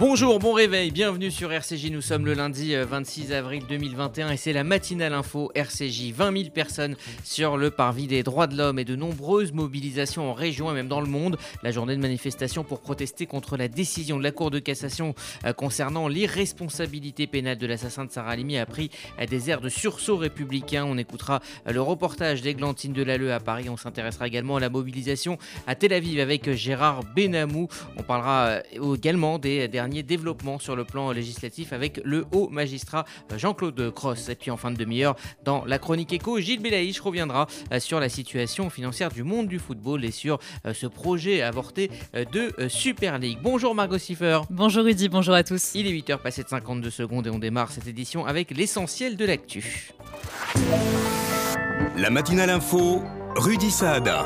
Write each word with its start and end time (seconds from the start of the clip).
Bonjour, 0.00 0.38
bon 0.38 0.52
réveil, 0.52 0.92
bienvenue 0.92 1.32
sur 1.32 1.52
RCJ. 1.52 1.90
Nous 1.90 2.02
sommes 2.02 2.24
le 2.24 2.34
lundi 2.34 2.72
26 2.76 3.32
euh, 3.32 3.38
avril 3.38 3.64
2021 3.68 4.30
et 4.30 4.36
c'est 4.36 4.52
la 4.52 4.62
matinale 4.62 5.12
info 5.12 5.50
RCJ. 5.56 6.12
20 6.12 6.38
000 6.38 6.50
personnes 6.50 6.94
sur 7.24 7.56
le 7.56 7.72
parvis 7.72 8.06
des 8.06 8.22
droits 8.22 8.46
de 8.46 8.56
l'homme 8.56 8.78
et 8.78 8.84
de 8.84 8.94
nombreuses 8.94 9.50
mobilisations 9.50 10.30
en 10.30 10.34
région 10.34 10.70
et 10.70 10.74
même 10.74 10.86
dans 10.86 11.00
le 11.00 11.08
monde. 11.08 11.36
La 11.64 11.72
journée 11.72 11.96
de 11.96 12.00
manifestation 12.00 12.62
pour 12.62 12.78
protester 12.78 13.26
contre 13.26 13.56
la 13.56 13.66
décision 13.66 14.18
de 14.18 14.22
la 14.22 14.30
Cour 14.30 14.52
de 14.52 14.60
cassation 14.60 15.16
euh, 15.44 15.52
concernant 15.52 16.06
l'irresponsabilité 16.06 17.26
pénale 17.26 17.58
de 17.58 17.66
l'assassin 17.66 18.04
de 18.04 18.12
Sarah 18.12 18.30
Halimi 18.30 18.56
a 18.56 18.66
pris 18.66 18.90
euh, 19.18 19.26
des 19.26 19.50
airs 19.50 19.60
de 19.60 19.68
sursaut 19.68 20.16
républicain. 20.16 20.84
On 20.84 20.96
écoutera 20.96 21.40
le 21.66 21.82
reportage 21.82 22.40
d'Églantine 22.40 22.92
Delalleux 22.92 23.32
à 23.32 23.40
Paris. 23.40 23.68
On 23.68 23.76
s'intéressera 23.76 24.28
également 24.28 24.58
à 24.58 24.60
la 24.60 24.70
mobilisation 24.70 25.38
à 25.66 25.74
Tel 25.74 25.92
Aviv 25.92 26.20
avec 26.20 26.52
Gérard 26.52 27.02
Benamou. 27.16 27.66
On 27.96 28.04
parlera 28.04 28.60
également 28.94 29.40
des 29.40 29.66
derniers 29.66 29.87
développement 29.88 30.58
sur 30.58 30.76
le 30.76 30.84
plan 30.84 31.10
législatif 31.12 31.72
avec 31.72 32.00
le 32.04 32.24
haut 32.32 32.48
magistrat 32.48 33.04
Jean-Claude 33.36 33.92
Cross. 33.94 34.28
Et 34.28 34.34
puis 34.34 34.50
en 34.50 34.56
fin 34.56 34.70
de 34.70 34.76
demi-heure, 34.76 35.16
dans 35.44 35.64
la 35.64 35.78
chronique 35.78 36.12
éco, 36.12 36.38
Gilles 36.40 36.60
Belaïch 36.60 37.00
reviendra 37.00 37.46
euh, 37.72 37.80
sur 37.80 38.00
la 38.00 38.08
situation 38.08 38.70
financière 38.70 39.10
du 39.10 39.22
monde 39.22 39.48
du 39.48 39.58
football 39.58 40.04
et 40.04 40.10
sur 40.10 40.38
euh, 40.66 40.74
ce 40.74 40.86
projet 40.86 41.42
avorté 41.42 41.90
euh, 42.14 42.24
de 42.24 42.68
Super 42.68 43.18
League. 43.18 43.38
Bonjour 43.42 43.74
Margot 43.74 43.98
Siffer. 43.98 44.40
Bonjour 44.50 44.84
Rudy, 44.84 45.08
bonjour 45.08 45.34
à 45.34 45.42
tous. 45.42 45.74
Il 45.74 45.86
est 45.86 45.92
8h 45.92 46.18
passé 46.18 46.42
de 46.42 46.48
52 46.48 46.90
secondes 46.90 47.26
et 47.26 47.30
on 47.30 47.38
démarre 47.38 47.70
cette 47.70 47.86
édition 47.86 48.26
avec 48.26 48.56
l'essentiel 48.56 49.16
de 49.16 49.24
l'actu. 49.24 49.92
La 51.96 52.10
matinale 52.10 52.50
info, 52.50 53.02
Rudy 53.36 53.70
Saada. 53.70 54.24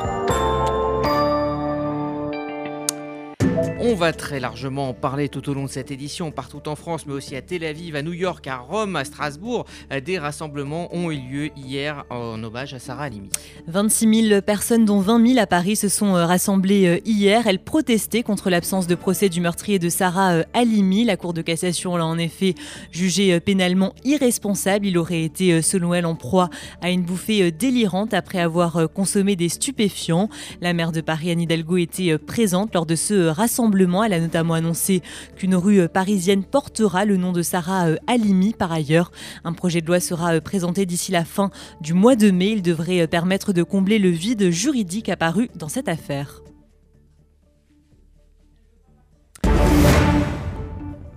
On 3.84 3.97
va 3.97 4.12
très 4.12 4.38
largement 4.38 4.91
en 4.91 4.94
parler 4.94 5.28
tout 5.28 5.50
au 5.50 5.55
long 5.55 5.64
de 5.64 5.69
cette 5.69 5.91
édition, 5.91 6.30
partout 6.30 6.69
en 6.69 6.77
France, 6.77 7.05
mais 7.05 7.14
aussi 7.14 7.34
à 7.34 7.42
Tel 7.42 7.64
Aviv, 7.64 7.97
à 7.97 8.02
New 8.02 8.12
York, 8.12 8.47
à 8.47 8.58
Rome, 8.58 8.94
à 8.94 9.05
Strasbourg. 9.05 9.66
Des 10.06 10.20
rassemblements 10.20 10.94
ont 10.94 11.11
eu 11.11 11.16
lieu 11.16 11.50
hier 11.56 12.05
en 12.08 12.41
hommage 12.44 12.75
à 12.75 12.78
Sarah 12.78 13.06
Halimi. 13.06 13.28
26 13.66 14.28
000 14.28 14.41
personnes, 14.42 14.84
dont 14.84 15.00
20 15.00 15.27
000 15.27 15.41
à 15.41 15.48
Paris, 15.48 15.75
se 15.75 15.88
sont 15.88 16.14
euh, 16.14 16.27
rassemblées 16.27 16.86
euh, 16.86 17.00
hier. 17.05 17.48
Elles 17.48 17.58
protestaient 17.58 18.22
contre 18.22 18.50
l'absence 18.50 18.86
de 18.86 18.94
procès 18.94 19.28
du 19.28 19.41
meurtrier 19.41 19.80
de 19.80 19.88
Sarah 19.88 20.30
euh, 20.30 20.42
Halimi. 20.55 21.05
La 21.05 21.16
Cour 21.16 21.33
de 21.33 21.42
cassation 21.42 21.97
l'a 21.97 22.06
en 22.06 22.19
effet 22.19 22.55
jugé 22.92 23.41
pénalement 23.41 23.94
irresponsable. 24.05 24.86
Il 24.86 24.97
aurait 24.97 25.25
été, 25.25 25.60
selon 25.60 25.92
elle, 25.92 26.06
en 26.06 26.14
proie 26.14 26.50
à 26.83 26.91
une 26.91 27.03
bouffée 27.03 27.50
délirante 27.50 28.14
après 28.14 28.38
avoir 28.38 28.88
consommé 28.94 29.34
des 29.34 29.48
stupéfiants. 29.48 30.28
La 30.60 30.72
maire 30.72 30.92
de 30.92 31.00
Paris, 31.00 31.33
Anne 31.33 31.41
Hidalgo, 31.41 31.78
était 31.78 32.16
présente 32.16 32.75
lors 32.75 32.86
de 32.86 32.94
ce 32.94 33.27
rassemblement 33.27 33.72
elle 34.05 34.12
a 34.12 34.20
notamment 34.20 34.55
annoncé 34.55 35.03
qu'une 35.37 35.55
rue 35.55 35.89
parisienne 35.89 36.45
portera 36.45 37.05
le 37.05 37.17
nom 37.17 37.33
de 37.33 37.42
Sarah 37.42 37.89
euh, 37.89 37.97
Halimi 38.06 38.53
par 38.53 38.73
ailleurs. 38.73 39.11
Un 39.45 39.53
projet 39.53 39.81
de 39.81 39.87
loi 39.87 40.01
sera 40.01 40.34
euh, 40.34 40.41
présenté 40.41 40.87
d'ici 40.87 41.12
la 41.12 41.25
fin 41.25 41.51
du 41.81 41.95
mois 41.95 42.17
de 42.17 42.31
mai. 42.31 42.50
Il 42.50 42.62
devrait 42.62 43.03
euh, 43.03 43.06
permettre 43.06 43.53
de 43.53 43.62
combler 43.62 43.98
le 43.98 44.11
vide 44.11 44.50
juridique 44.50 45.09
apparu 45.09 45.48
dans 45.55 45.69
cette 45.69 45.89
affaire. 45.89 46.43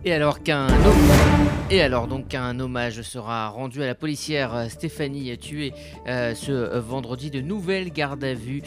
Et 0.07 0.13
alors 0.13 0.43
qu'un 0.43 0.67
donc 2.07 2.35
un 2.35 2.59
hommage 2.59 3.01
sera 3.01 3.49
rendu 3.49 3.81
à 3.81 3.87
la 3.87 3.95
policière 3.95 4.53
euh, 4.55 4.69
Stéphanie 4.69 5.35
tuée 5.37 5.73
euh, 6.07 6.35
ce 6.35 6.51
euh, 6.51 6.79
vendredi. 6.79 7.31
De 7.31 7.41
nouvelles 7.41 7.91
gardes 7.91 8.23
à 8.23 8.35
vue 8.35 8.61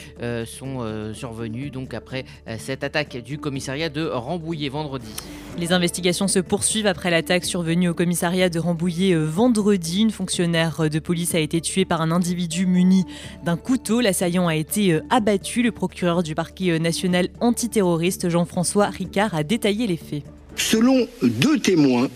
sont 0.47 1.13
survenues 1.15 1.71
donc 1.71 1.95
après 1.95 2.25
cette 2.59 2.83
attaque 2.83 3.17
du 3.19 3.39
commissariat 3.39 3.89
de 3.89 4.05
Rambouillet 4.05 4.69
vendredi. 4.69 5.11
Les 5.59 5.73
investigations 5.73 6.29
se 6.29 6.39
poursuivent 6.39 6.87
après 6.87 7.11
l'attaque 7.11 7.45
survenue 7.45 7.89
au 7.89 7.95
commissariat 7.95 8.49
de 8.49 8.59
Rambouillet 8.59 9.15
vendredi. 9.15 10.03
Une 10.03 10.11
fonctionnaire 10.11 10.91
de 10.91 10.99
police 10.99 11.35
a 11.35 11.39
été 11.39 11.61
tuée 11.61 11.85
par 11.85 12.01
un 12.01 12.11
individu 12.11 12.67
muni 12.67 13.05
d'un 13.45 13.57
couteau. 13.57 14.01
L'assaillant 14.01 14.49
a 14.49 14.57
été 14.57 15.01
abattu. 15.11 15.63
Le 15.63 15.73
procureur 15.73 16.23
du 16.23 16.35
parquet 16.35 16.79
national 16.79 17.29
antiterroriste 17.41 18.29
Jean-François 18.29 18.87
Ricard 18.87 19.35
a 19.35 19.45
détaillé 19.45 19.87
les 19.87 19.97
faits. 19.97 20.25
Selon 20.59 21.09
deux 21.23 21.59
témoins, 21.59 22.11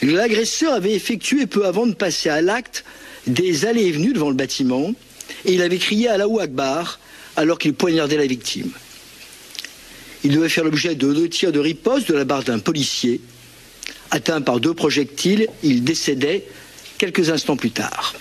l'agresseur 0.00 0.72
avait 0.72 0.94
effectué 0.94 1.46
peu 1.46 1.66
avant 1.66 1.86
de 1.86 1.94
passer 1.94 2.30
à 2.30 2.40
l'acte 2.40 2.84
des 3.26 3.66
allées 3.66 3.86
et 3.86 3.92
venues 3.92 4.12
devant 4.12 4.30
le 4.30 4.36
bâtiment 4.36 4.94
et 5.44 5.54
il 5.54 5.62
avait 5.62 5.78
crié 5.78 6.08
à 6.08 6.14
Allahu 6.14 6.40
Akbar 6.40 6.98
alors 7.36 7.58
qu'il 7.58 7.74
poignardait 7.74 8.16
la 8.16 8.26
victime. 8.26 8.70
Il 10.22 10.32
devait 10.32 10.48
faire 10.48 10.64
l'objet 10.64 10.94
de 10.94 11.12
deux 11.12 11.28
tirs 11.28 11.52
de 11.52 11.58
riposte 11.58 12.08
de 12.08 12.14
la 12.14 12.24
barre 12.24 12.44
d'un 12.44 12.58
policier. 12.58 13.20
Atteint 14.10 14.40
par 14.40 14.60
deux 14.60 14.72
projectiles, 14.72 15.48
il 15.62 15.84
décédait 15.84 16.46
quelques 16.96 17.30
instants 17.30 17.56
plus 17.56 17.72
tard. 17.72 18.14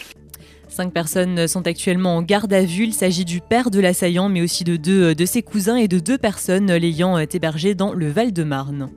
Cinq 0.67 0.91
personnes 0.91 1.47
sont 1.47 1.67
actuellement 1.67 2.17
en 2.17 2.23
garde 2.23 2.51
à 2.51 2.63
vue. 2.63 2.85
Il 2.85 2.93
s'agit 2.93 3.25
du 3.25 3.39
père 3.39 3.69
de 3.69 3.79
l'assaillant, 3.79 4.27
mais 4.27 4.41
aussi 4.41 4.63
de 4.63 4.75
deux 4.75 5.13
de 5.13 5.25
ses 5.25 5.43
cousins 5.43 5.77
et 5.77 5.87
de 5.87 5.99
deux 5.99 6.17
personnes 6.17 6.73
l'ayant 6.73 7.17
hébergé 7.19 7.75
dans 7.75 7.93
le 7.93 8.11
Val-de-Marne. 8.11 8.89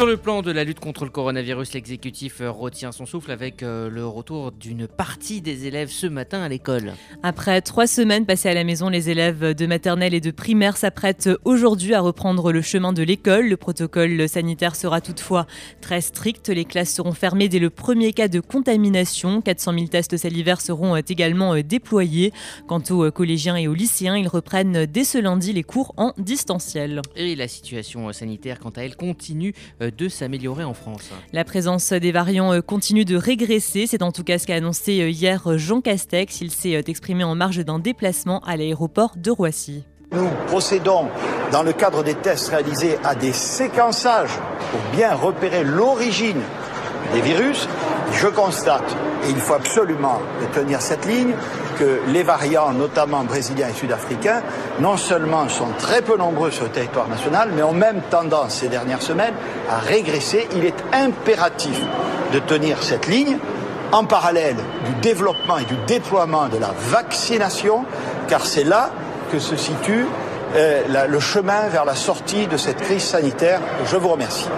Sur 0.00 0.06
le 0.06 0.16
plan 0.16 0.40
de 0.40 0.50
la 0.50 0.64
lutte 0.64 0.80
contre 0.80 1.04
le 1.04 1.10
coronavirus, 1.10 1.74
l'exécutif 1.74 2.40
retient 2.40 2.90
son 2.90 3.04
souffle 3.04 3.32
avec 3.32 3.62
euh, 3.62 3.90
le 3.90 4.06
retour 4.06 4.50
d'une 4.50 4.86
partie 4.86 5.42
des 5.42 5.66
élèves 5.66 5.90
ce 5.90 6.06
matin 6.06 6.40
à 6.40 6.48
l'école. 6.48 6.94
Après 7.22 7.60
trois 7.60 7.86
semaines 7.86 8.24
passées 8.24 8.48
à 8.48 8.54
la 8.54 8.64
maison, 8.64 8.88
les 8.88 9.10
élèves 9.10 9.54
de 9.54 9.66
maternelle 9.66 10.14
et 10.14 10.22
de 10.22 10.30
primaire 10.30 10.78
s'apprêtent 10.78 11.28
aujourd'hui 11.44 11.92
à 11.92 12.00
reprendre 12.00 12.50
le 12.50 12.62
chemin 12.62 12.94
de 12.94 13.02
l'école. 13.02 13.46
Le 13.50 13.58
protocole 13.58 14.26
sanitaire 14.26 14.74
sera 14.74 15.02
toutefois 15.02 15.46
très 15.82 16.00
strict. 16.00 16.48
Les 16.48 16.64
classes 16.64 16.94
seront 16.94 17.12
fermées 17.12 17.50
dès 17.50 17.58
le 17.58 17.68
premier 17.68 18.14
cas 18.14 18.28
de 18.28 18.40
contamination. 18.40 19.42
400 19.42 19.74
000 19.74 19.86
tests 19.88 20.16
salivaires 20.16 20.62
seront 20.62 20.96
euh, 20.96 21.00
également 21.06 21.52
euh, 21.52 21.62
déployés. 21.62 22.32
Quant 22.68 22.82
aux 22.88 23.10
collégiens 23.10 23.56
et 23.56 23.68
aux 23.68 23.74
lycéens, 23.74 24.16
ils 24.16 24.28
reprennent 24.28 24.86
dès 24.86 25.04
ce 25.04 25.18
lundi 25.18 25.52
les 25.52 25.62
cours 25.62 25.92
en 25.98 26.14
distanciel. 26.16 27.02
Et 27.16 27.36
la 27.36 27.48
situation 27.48 28.10
sanitaire, 28.14 28.60
quant 28.60 28.70
à 28.70 28.80
elle, 28.80 28.96
continue 28.96 29.52
de 29.78 29.89
s'améliorer 30.08 30.64
en 30.64 30.74
France. 30.74 31.10
La 31.32 31.44
présence 31.44 31.92
des 31.92 32.12
variants 32.12 32.52
euh, 32.52 32.60
continue 32.60 33.04
de 33.04 33.16
régresser. 33.16 33.86
C'est 33.86 34.02
en 34.02 34.12
tout 34.12 34.24
cas 34.24 34.38
ce 34.38 34.46
qu'a 34.46 34.56
annoncé 34.56 35.00
euh, 35.00 35.10
hier 35.10 35.46
euh, 35.46 35.58
Jean 35.58 35.80
Castex. 35.80 36.40
Il 36.40 36.50
s'est 36.50 36.82
exprimé 36.86 37.24
en 37.24 37.34
marge 37.34 37.58
d'un 37.64 37.78
déplacement 37.78 38.40
à 38.40 38.56
l'aéroport 38.56 39.12
de 39.16 39.30
Roissy. 39.30 39.84
Nous 40.12 40.28
procédons, 40.48 41.06
dans 41.52 41.62
le 41.62 41.72
cadre 41.72 42.02
des 42.02 42.14
tests 42.14 42.48
réalisés, 42.48 42.98
à 43.04 43.14
des 43.14 43.32
séquençages 43.32 44.36
pour 44.70 44.80
bien 44.96 45.14
repérer 45.14 45.62
l'origine 45.62 46.40
des 47.12 47.20
virus. 47.20 47.68
Je 48.12 48.26
constate, 48.26 48.96
et 49.24 49.30
il 49.30 49.36
faut 49.36 49.54
absolument 49.54 50.20
tenir 50.52 50.80
cette 50.80 51.06
ligne, 51.06 51.34
que 51.78 52.00
les 52.08 52.22
variants, 52.22 52.72
notamment 52.72 53.24
brésiliens 53.24 53.68
et 53.68 53.72
sud-africains, 53.72 54.42
non 54.80 54.96
seulement 54.96 55.48
sont 55.48 55.68
très 55.78 56.02
peu 56.02 56.16
nombreux 56.16 56.50
sur 56.50 56.64
le 56.64 56.70
territoire 56.70 57.08
national, 57.08 57.50
mais 57.54 57.62
ont 57.62 57.72
même 57.72 58.02
tendance 58.10 58.56
ces 58.56 58.68
dernières 58.68 59.02
semaines 59.02 59.34
à 59.70 59.78
régresser. 59.78 60.46
Il 60.56 60.64
est 60.64 60.84
impératif 60.92 61.80
de 62.32 62.38
tenir 62.38 62.82
cette 62.82 63.06
ligne 63.06 63.38
en 63.92 64.04
parallèle 64.04 64.56
du 64.86 64.92
développement 65.00 65.58
et 65.58 65.64
du 65.64 65.76
déploiement 65.86 66.48
de 66.48 66.58
la 66.58 66.72
vaccination, 66.90 67.84
car 68.28 68.44
c'est 68.46 68.64
là 68.64 68.90
que 69.32 69.38
se 69.38 69.56
situe 69.56 70.06
euh, 70.54 71.06
le 71.08 71.20
chemin 71.20 71.68
vers 71.68 71.84
la 71.84 71.94
sortie 71.94 72.46
de 72.46 72.56
cette 72.56 72.80
crise 72.80 73.04
sanitaire. 73.04 73.60
Je 73.86 73.96
vous 73.96 74.08
remercie. 74.08 74.48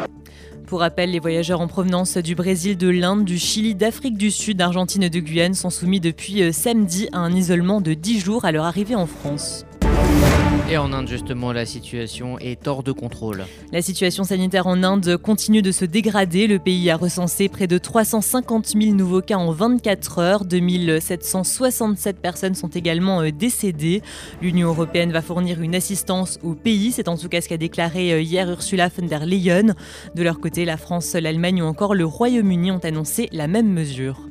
Pour 0.72 0.80
rappel, 0.80 1.10
les 1.10 1.18
voyageurs 1.18 1.60
en 1.60 1.68
provenance 1.68 2.16
du 2.16 2.34
Brésil, 2.34 2.78
de 2.78 2.88
l'Inde, 2.88 3.26
du 3.26 3.36
Chili, 3.36 3.74
d'Afrique 3.74 4.16
du 4.16 4.30
Sud, 4.30 4.56
d'Argentine 4.56 5.02
et 5.02 5.10
de 5.10 5.20
Guyane 5.20 5.52
sont 5.52 5.68
soumis 5.68 6.00
depuis 6.00 6.42
euh, 6.42 6.50
samedi 6.50 7.10
à 7.12 7.18
un 7.18 7.30
isolement 7.30 7.82
de 7.82 7.92
10 7.92 8.20
jours 8.20 8.46
à 8.46 8.52
leur 8.52 8.64
arrivée 8.64 8.94
en 8.94 9.04
France. 9.04 9.66
Et 10.72 10.78
en 10.78 10.90
Inde, 10.94 11.06
justement, 11.06 11.52
la 11.52 11.66
situation 11.66 12.38
est 12.38 12.66
hors 12.66 12.82
de 12.82 12.92
contrôle. 12.92 13.44
La 13.72 13.82
situation 13.82 14.24
sanitaire 14.24 14.66
en 14.66 14.82
Inde 14.82 15.18
continue 15.18 15.60
de 15.60 15.70
se 15.70 15.84
dégrader. 15.84 16.46
Le 16.46 16.58
pays 16.58 16.88
a 16.88 16.96
recensé 16.96 17.50
près 17.50 17.66
de 17.66 17.76
350 17.76 18.68
000 18.68 18.94
nouveaux 18.94 19.20
cas 19.20 19.36
en 19.36 19.52
24 19.52 20.18
heures. 20.18 20.44
2767 20.46 22.20
personnes 22.20 22.54
sont 22.54 22.68
également 22.68 23.20
euh, 23.20 23.30
décédées. 23.30 24.00
L'Union 24.40 24.68
européenne 24.68 25.12
va 25.12 25.20
fournir 25.20 25.60
une 25.60 25.74
assistance 25.74 26.38
au 26.42 26.54
pays. 26.54 26.90
C'est 26.92 27.08
en 27.08 27.18
tout 27.18 27.28
cas 27.28 27.42
ce 27.42 27.50
qu'a 27.50 27.58
déclaré 27.58 28.14
euh, 28.14 28.22
hier 28.22 28.48
Ursula 28.48 28.88
von 28.88 29.04
der 29.04 29.26
Leyen. 29.26 29.74
De 30.14 30.22
leur 30.22 30.40
côté, 30.40 30.64
la 30.64 30.78
France, 30.78 31.12
l'Allemagne 31.12 31.60
ou 31.60 31.66
encore 31.66 31.94
le 31.94 32.06
Royaume-Uni 32.06 32.70
ont 32.70 32.78
annoncé 32.82 33.28
la 33.30 33.46
même 33.46 33.70
mesure. 33.70 34.22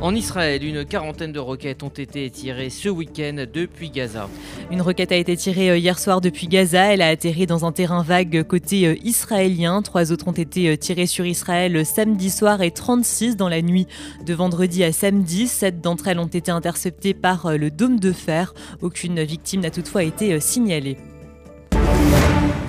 En 0.00 0.14
Israël, 0.14 0.62
une 0.64 0.84
quarantaine 0.84 1.32
de 1.32 1.38
roquettes 1.38 1.82
ont 1.82 1.88
été 1.88 2.28
tirées 2.28 2.68
ce 2.68 2.88
week-end 2.88 3.46
depuis 3.52 3.90
Gaza. 3.90 4.28
Une 4.70 4.82
roquette 4.82 5.12
a 5.12 5.16
été 5.16 5.36
tirée 5.36 5.70
euh, 5.70 5.78
hier 5.78 5.98
soir 5.98 6.20
depuis 6.20 6.48
Gaza. 6.48 6.92
Elle 6.92 7.00
a 7.00 7.08
atterri 7.08 7.46
dans 7.46 7.64
un 7.64 7.72
terrain 7.72 8.02
vague 8.02 8.42
côté 8.42 8.86
euh, 8.86 8.96
israélien. 9.02 9.82
Trois 9.82 10.12
autres 10.12 10.28
ont 10.28 10.32
été 10.32 10.68
euh, 10.68 10.76
tirées 10.76 11.06
sur 11.06 11.24
Israël 11.24 11.86
samedi 11.86 12.30
soir 12.30 12.60
et 12.60 12.70
36 12.70 13.36
dans 13.36 13.48
la 13.48 13.62
nuit 13.62 13.86
de 14.26 14.34
vendredi 14.34 14.84
à 14.84 14.92
samedi. 14.92 15.46
Sept 15.46 15.80
d'entre 15.80 16.08
elles 16.08 16.18
ont 16.18 16.26
été 16.26 16.50
interceptées 16.50 17.14
par 17.14 17.56
le 17.56 17.70
dôme 17.70 18.00
de 18.00 18.12
fer. 18.12 18.52
Aucune 18.82 19.22
victime 19.22 19.60
n'a 19.60 19.70
toutefois 19.70 20.02
été 20.02 20.38
signalée. 20.40 20.98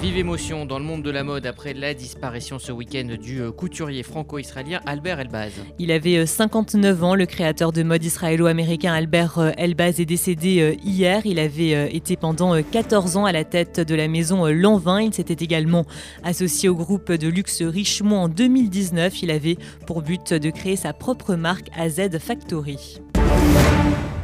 Vive 0.01 0.17
émotion 0.17 0.65
dans 0.65 0.77
le 0.77 0.83
monde 0.83 1.03
de 1.03 1.09
la 1.09 1.23
mode 1.23 1.45
après 1.45 1.73
la 1.73 1.93
disparition 1.93 2.59
ce 2.59 2.71
week-end 2.71 3.15
du 3.19 3.41
euh, 3.41 3.51
couturier 3.51 4.03
franco-israélien 4.03 4.81
Albert 4.85 5.19
Elbaz. 5.19 5.53
Il 5.79 5.91
avait 5.91 6.25
59 6.25 7.01
euh, 7.01 7.05
ans, 7.05 7.15
le 7.15 7.25
créateur 7.25 7.71
de 7.71 7.81
mode 7.81 8.03
israélo-américain 8.03 8.93
Albert 8.93 9.39
euh, 9.39 9.51
Elbaz 9.57 10.01
est 10.01 10.05
décédé 10.05 10.77
hier. 10.83 11.25
Il 11.25 11.39
avait 11.39 11.95
été 11.95 12.17
pendant 12.17 12.61
14 12.61 13.17
ans 13.17 13.25
à 13.25 13.31
la 13.31 13.45
tête 13.45 13.79
de 13.79 13.95
la 13.95 14.07
maison 14.07 14.45
Lanvin. 14.47 15.01
Il 15.01 15.13
s'était 15.13 15.43
également 15.43 15.85
associé 16.23 16.67
au 16.67 16.75
groupe 16.75 17.11
de 17.11 17.27
luxe 17.27 17.61
Richemont 17.61 18.23
en 18.23 18.27
2019. 18.27 19.23
Il 19.23 19.31
avait 19.31 19.57
pour 19.87 20.01
but 20.01 20.33
de 20.33 20.49
créer 20.49 20.75
sa 20.75 20.93
propre 20.93 21.35
marque 21.35 21.69
AZ 21.77 22.17
Factory. 22.19 22.99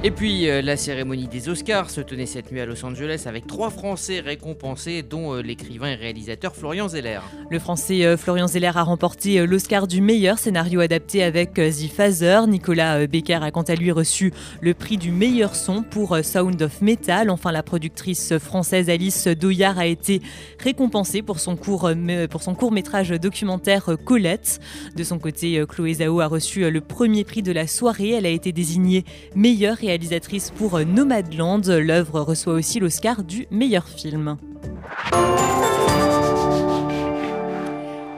Et 0.03 0.09
puis 0.09 0.50
euh, 0.50 0.63
la 0.63 0.77
cérémonie 0.77 1.27
des 1.27 1.48
Oscars 1.48 1.92
se 1.92 2.01
tenait 2.01 2.25
cette 2.25 2.51
nuit 2.51 2.59
à 2.59 2.65
Los 2.65 2.83
Angeles 2.83 3.25
avec 3.27 3.45
trois 3.45 3.69
Français 3.69 4.19
récompensés, 4.19 5.03
dont 5.03 5.36
euh, 5.36 5.44
l'écrivain 5.44 5.89
et 5.89 5.95
réalisateur 5.95 6.56
Florian 6.56 6.88
Zeller. 6.88 7.19
Le 7.51 7.59
Français 7.59 8.03
euh, 8.03 8.18
Florian 8.18 8.48
Zeller 8.48 8.71
a 8.74 8.81
remporté 8.81 9.45
l'Oscar 9.45 9.86
du 9.86 10.01
meilleur 10.01 10.39
scénario 10.39 10.80
adapté 10.80 11.21
avec 11.21 11.53
The 11.53 11.88
Phaser. 11.95 12.48
Nicolas 12.48 13.06
Becker 13.06 13.44
a 13.44 13.51
quant 13.51 13.62
à 13.62 13.75
lui 13.75 13.92
reçu 13.92 14.33
le 14.59 14.74
prix 14.74 14.98
du 14.98 15.12
meilleur 15.12 15.53
son 15.56 15.83
pour 15.83 16.18
Sound 16.24 16.59
of 16.63 16.81
Metal. 16.81 17.30
Enfin, 17.30 17.51
la 17.51 17.62
productrice 17.62 18.39
française 18.39 18.89
Alice 18.89 19.27
Doyard 19.27 19.77
a 19.77 19.86
été 19.86 20.24
récompensée 20.57 21.21
pour 21.21 21.39
son 21.39 21.56
court, 21.56 21.92
pour 22.31 22.42
son 22.42 22.56
court 22.56 22.71
métrage 22.71 23.09
documentaire 23.12 23.92
Colette. 24.03 24.62
De 24.95 25.03
son 25.03 25.19
côté, 25.19 25.63
Chloé 25.69 25.94
Zhao 25.94 26.21
a 26.21 26.25
reçu 26.25 26.71
le 26.71 26.81
premier 26.81 27.24
prix 27.24 27.44
de 27.44 27.51
la 27.51 27.68
soirée. 27.68 28.13
Elle 28.13 28.25
a 28.25 28.30
été 28.30 28.51
désignée 28.51 29.06
meilleure 29.36 29.83
et 29.83 29.90
réalisatrice 29.91 30.51
pour 30.51 30.79
Nomadland. 30.79 31.67
L'œuvre 31.67 32.21
reçoit 32.21 32.53
aussi 32.53 32.79
l'Oscar 32.79 33.25
du 33.25 33.45
meilleur 33.51 33.89
film. 33.89 34.38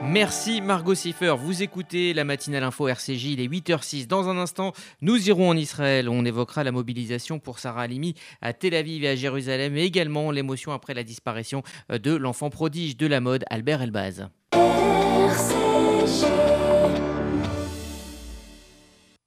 Merci 0.04 0.60
Margot 0.60 0.94
Siffer. 0.94 1.34
Vous 1.36 1.64
écoutez 1.64 2.14
la 2.14 2.22
matinale 2.22 2.62
info 2.62 2.86
RCJ, 2.86 3.24
il 3.32 3.40
est 3.40 3.48
8h06. 3.48 4.06
Dans 4.06 4.28
un 4.28 4.38
instant, 4.38 4.72
nous 5.00 5.28
irons 5.28 5.48
en 5.48 5.56
Israël. 5.56 6.08
On 6.08 6.24
évoquera 6.24 6.62
la 6.62 6.70
mobilisation 6.70 7.40
pour 7.40 7.58
Sarah 7.58 7.82
Halimi 7.82 8.14
à 8.40 8.52
Tel 8.52 8.76
Aviv 8.76 9.02
et 9.02 9.08
à 9.08 9.16
Jérusalem, 9.16 9.76
et 9.76 9.82
également 9.82 10.30
l'émotion 10.30 10.70
après 10.70 10.94
la 10.94 11.02
disparition 11.02 11.64
de 11.90 12.14
l'enfant 12.14 12.50
prodige 12.50 12.96
de 12.96 13.08
la 13.08 13.20
mode 13.20 13.44
Albert 13.50 13.82
Elbaz. 13.82 14.28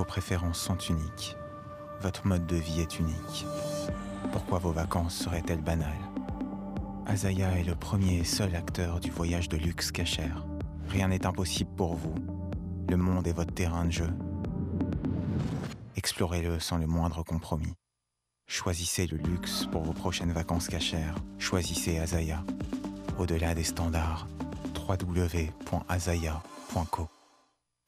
Vos 0.00 0.06
préférences 0.06 0.58
sont 0.58 0.78
uniques. 0.78 1.36
Votre 2.00 2.26
mode 2.26 2.46
de 2.46 2.56
vie 2.56 2.80
est 2.80 2.98
unique. 2.98 3.44
Pourquoi 4.32 4.58
vos 4.58 4.72
vacances 4.72 5.14
seraient-elles 5.14 5.60
banales? 5.60 5.92
Azaya 7.04 7.58
est 7.58 7.64
le 7.64 7.74
premier 7.74 8.16
et 8.20 8.24
seul 8.24 8.56
acteur 8.56 8.98
du 9.00 9.10
voyage 9.10 9.50
de 9.50 9.58
luxe 9.58 9.92
cachère. 9.92 10.46
Rien 10.88 11.08
n'est 11.08 11.26
impossible 11.26 11.76
pour 11.76 11.96
vous. 11.96 12.14
Le 12.88 12.96
monde 12.96 13.26
est 13.26 13.34
votre 13.34 13.52
terrain 13.52 13.84
de 13.84 13.90
jeu. 13.90 14.08
Explorez-le 15.96 16.58
sans 16.60 16.78
le 16.78 16.86
moindre 16.86 17.22
compromis. 17.22 17.74
Choisissez 18.46 19.06
le 19.06 19.18
luxe 19.18 19.66
pour 19.70 19.82
vos 19.82 19.92
prochaines 19.92 20.32
vacances 20.32 20.68
cachères. 20.68 21.16
Choisissez 21.38 21.98
Azaya. 21.98 22.42
Au-delà 23.18 23.54
des 23.54 23.64
standards, 23.64 24.26
www.azaya.co. 24.88 25.50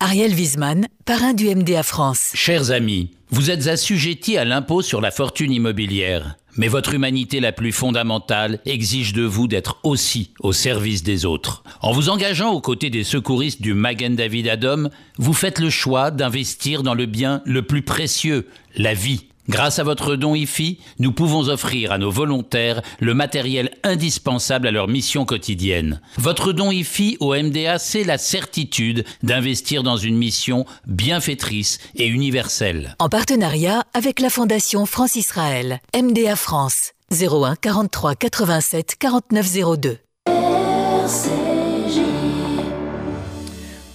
Ariel 0.03 0.35
Wiesman, 0.35 0.89
parrain 1.05 1.33
du 1.33 1.47
MDA 1.55 1.85
France. 1.85 2.33
Chers 2.35 2.73
amis, 2.73 3.13
vous 3.31 3.53
êtes 3.53 3.69
assujettis 3.69 4.37
à 4.37 4.45
l'impôt 4.45 4.83
sur 4.83 5.01
la 5.01 5.13
fortune 5.13 5.53
immobilière. 5.53 6.35
Mais 6.57 6.67
votre 6.67 6.95
humanité 6.95 7.39
la 7.39 7.53
plus 7.53 7.71
fondamentale 7.71 8.59
exige 8.67 9.13
de 9.13 9.23
vous 9.23 9.47
d'être 9.47 9.79
aussi 9.85 10.33
au 10.41 10.53
service 10.53 11.05
des 11.05 11.25
autres. 11.25 11.63
En 11.83 11.93
vous 11.93 12.09
engageant 12.09 12.51
aux 12.51 12.61
côtés 12.61 12.91
des 12.91 13.05
secouristes 13.05 13.63
du 13.63 13.75
Magen 13.75 14.17
David 14.17 14.49
Adom, 14.49 14.91
vous 15.19 15.35
faites 15.35 15.61
le 15.61 15.71
choix 15.71 16.11
d'investir 16.11 16.83
dans 16.83 16.95
le 16.95 17.07
bien 17.07 17.41
le 17.45 17.63
plus 17.63 17.83
précieux, 17.83 18.49
la 18.77 18.95
vie. 18.95 19.27
Grâce 19.49 19.81
à 19.81 19.83
votre 19.83 20.15
don 20.15 20.37
IFI, 20.37 20.79
nous 21.01 21.11
pouvons 21.11 21.49
offrir 21.49 21.91
à 21.91 21.99
nos 21.99 22.11
volontaires 22.11 22.81
le 23.01 23.13
matériel 23.13 23.71
indispensable 23.83 24.69
à 24.69 24.71
leur 24.71 24.87
mission 24.87 25.25
quotidienne. 25.25 26.01
Votre 26.17 26.53
don 26.53 26.71
IFI 26.71 27.17
au 27.19 27.35
MDA, 27.35 27.79
c'est 27.79 28.05
la 28.05 28.19
certitude 28.19 29.05
d'investir 29.25 29.83
dans 29.83 29.97
une 29.97 30.17
mission 30.17 30.65
bienfaitrice 30.87 31.81
et 31.97 32.07
universelle. 32.07 32.95
En 33.01 33.09
partenariat 33.09 33.85
avec 33.95 34.21
la 34.21 34.31
Fondation 34.31 34.87
France-Israël, 34.87 35.81
MDA 35.93 36.37
France, 36.37 36.93
01 37.11 37.57
43 37.57 38.15
87 38.15 38.95
49 38.99 39.79
02. 39.81 39.99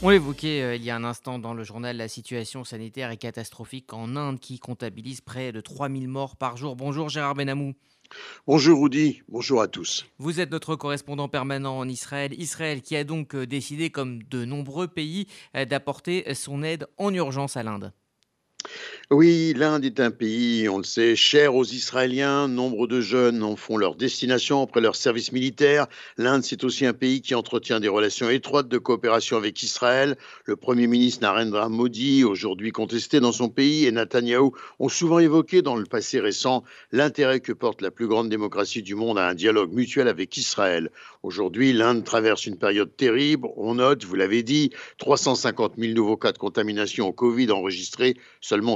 On 0.03 0.09
l'évoquait 0.09 0.61
euh, 0.61 0.75
il 0.75 0.83
y 0.83 0.91
a 0.91 0.95
un 0.95 1.03
instant 1.03 1.39
dans 1.39 1.55
le 1.55 1.63
journal, 1.63 1.97
la 1.97 2.07
situation 2.07 2.63
sanitaire 2.63 3.09
est 3.09 3.17
catastrophique 3.17 3.93
en 3.93 4.15
Inde 4.15 4.39
qui 4.39 4.59
comptabilise 4.59 5.21
près 5.21 5.51
de 5.51 5.59
3000 5.59 6.07
morts 6.07 6.35
par 6.35 6.55
jour. 6.55 6.75
Bonjour 6.75 7.09
Gérard 7.09 7.33
Benamou. 7.33 7.73
Bonjour 8.45 8.83
Rudy, 8.83 9.23
bonjour 9.27 9.59
à 9.59 9.67
tous. 9.67 10.05
Vous 10.19 10.39
êtes 10.39 10.51
notre 10.51 10.75
correspondant 10.75 11.27
permanent 11.27 11.75
en 11.75 11.89
Israël. 11.89 12.31
Israël 12.39 12.83
qui 12.83 12.95
a 12.95 13.03
donc 13.03 13.33
euh, 13.33 13.47
décidé, 13.47 13.89
comme 13.89 14.21
de 14.21 14.45
nombreux 14.45 14.87
pays, 14.87 15.25
euh, 15.55 15.65
d'apporter 15.65 16.31
son 16.35 16.61
aide 16.61 16.85
en 16.97 17.11
urgence 17.11 17.57
à 17.57 17.63
l'Inde. 17.63 17.91
Oui, 19.09 19.53
l'Inde 19.55 19.85
est 19.85 20.01
un 20.01 20.11
pays, 20.11 20.67
on 20.67 20.79
le 20.79 20.83
sait, 20.83 21.15
cher 21.15 21.55
aux 21.55 21.63
Israéliens. 21.63 22.49
Nombre 22.49 22.87
de 22.87 22.99
jeunes 22.99 23.41
en 23.41 23.55
font 23.55 23.77
leur 23.77 23.95
destination 23.95 24.61
après 24.61 24.81
leur 24.81 24.97
service 24.97 25.31
militaire. 25.31 25.87
L'Inde, 26.17 26.43
c'est 26.43 26.65
aussi 26.65 26.85
un 26.85 26.91
pays 26.91 27.21
qui 27.21 27.33
entretient 27.33 27.79
des 27.79 27.87
relations 27.87 28.29
étroites 28.29 28.67
de 28.67 28.77
coopération 28.77 29.37
avec 29.37 29.63
Israël. 29.63 30.17
Le 30.43 30.57
Premier 30.57 30.87
ministre 30.87 31.21
Narendra 31.21 31.69
Modi, 31.69 32.25
aujourd'hui 32.25 32.71
contesté 32.71 33.21
dans 33.21 33.31
son 33.31 33.47
pays, 33.47 33.85
et 33.85 33.91
Netanyahou 33.91 34.51
ont 34.79 34.89
souvent 34.89 35.19
évoqué 35.19 35.61
dans 35.61 35.77
le 35.77 35.85
passé 35.85 36.19
récent 36.19 36.65
l'intérêt 36.91 37.39
que 37.39 37.53
porte 37.53 37.81
la 37.81 37.91
plus 37.91 38.07
grande 38.07 38.27
démocratie 38.27 38.83
du 38.83 38.95
monde 38.95 39.17
à 39.17 39.27
un 39.27 39.35
dialogue 39.35 39.71
mutuel 39.71 40.09
avec 40.09 40.35
Israël. 40.35 40.91
Aujourd'hui, 41.23 41.71
l'Inde 41.71 42.03
traverse 42.03 42.45
une 42.45 42.57
période 42.57 42.95
terrible. 42.95 43.47
On 43.55 43.75
note, 43.75 44.03
vous 44.03 44.15
l'avez 44.15 44.43
dit, 44.43 44.71
350 44.97 45.75
000 45.77 45.93
nouveaux 45.93 46.17
cas 46.17 46.33
de 46.33 46.37
contamination 46.37 47.07
au 47.07 47.13
Covid 47.13 47.51
enregistrés 47.51 48.17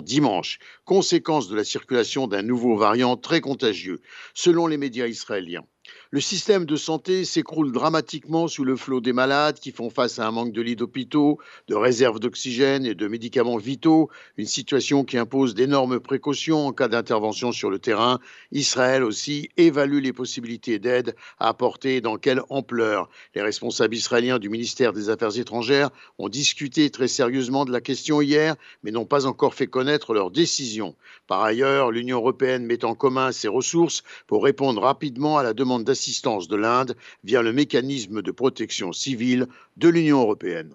dimanche, 0.02 0.60
conséquence 0.86 1.48
de 1.48 1.56
la 1.56 1.64
circulation 1.64 2.28
d'un 2.28 2.42
nouveau 2.42 2.76
variant 2.76 3.18
très 3.18 3.42
contagieux, 3.42 4.02
selon 4.34 4.68
les 4.68 4.78
médias 4.78 5.08
israéliens. 5.08 5.66
Le 6.13 6.20
système 6.20 6.65
de 6.65 6.75
santé 6.75 7.24
s'écroule 7.24 7.72
dramatiquement 7.72 8.50
sous 8.50 8.65
le 8.65 8.75
flot 8.75 9.00
des 9.00 9.13
malades 9.13 9.62
qui 9.62 9.72
font 9.72 9.89
face 9.89 10.20
à 10.20 10.27
un 10.27 10.32
manque 10.32 10.51
de 10.51 10.62
lits 10.62 10.75
d'hôpitaux, 10.75 11.39
de 11.70 11.75
réserves 11.75 12.20
d'oxygène 12.20 12.86
et 12.86 12.96
de 12.96 13.08
médicaments 13.08 13.56
vitaux, 13.56 14.10
une 14.36 14.46
situation 14.46 15.06
qui 15.06 15.18
impose 15.18 15.56
d'énormes 15.56 16.01
précautions 16.01 16.68
en 16.68 16.74
cas 16.74 16.89
d'intervention 16.89 17.53
sur 17.53 17.70
le 17.70 17.80
terrain. 17.80 18.20
Israël 18.51 19.06
aussi 19.06 19.51
évalue 19.56 20.01
les 20.01 20.12
possibilités 20.12 20.80
d'aide 20.80 21.15
à 21.39 21.48
apporter 21.48 21.96
et 21.96 22.01
dans 22.01 22.18
quelle 22.18 22.41
ampleur. 22.50 23.10
Les 23.34 23.41
responsables 23.41 23.96
israéliens 23.96 24.38
du 24.38 24.50
ministère 24.50 24.91
des 24.91 25.10
Affaires 25.10 25.39
étrangères 25.39 25.91
ont 26.18 26.27
discuté 26.27 26.89
très 26.89 27.08
sérieusement 27.08 27.63
de 27.63 27.72
la 27.72 27.80
question 27.80 28.20
hier, 28.20 28.58
mais 28.84 28.91
n'ont 28.91 29.06
pas 29.06 29.27
encore 29.27 29.53
fait 29.53 29.68
connaître 29.68 30.13
leur 30.13 30.30
décision. 30.30 30.94
Par 31.27 31.41
ailleurs, 31.41 31.89
l'Union 31.89 32.18
européenne 32.18 32.65
met 32.65 32.84
en 32.84 32.96
commun 32.96 33.32
ses 33.32 33.48
ressources 33.48 34.03
pour 34.27 34.44
répondre 34.44 34.82
rapidement 34.82 35.38
à 35.38 35.44
la 35.44 35.53
demande 35.53 35.86
d'assistance 35.86 36.00
de 36.48 36.55
l'Inde 36.55 36.96
via 37.24 37.41
le 37.41 37.53
mécanisme 37.53 38.22
de 38.22 38.31
protection 38.31 38.91
civile 38.91 39.48
de 39.77 39.89
l'Union 39.89 40.22
européenne. 40.22 40.74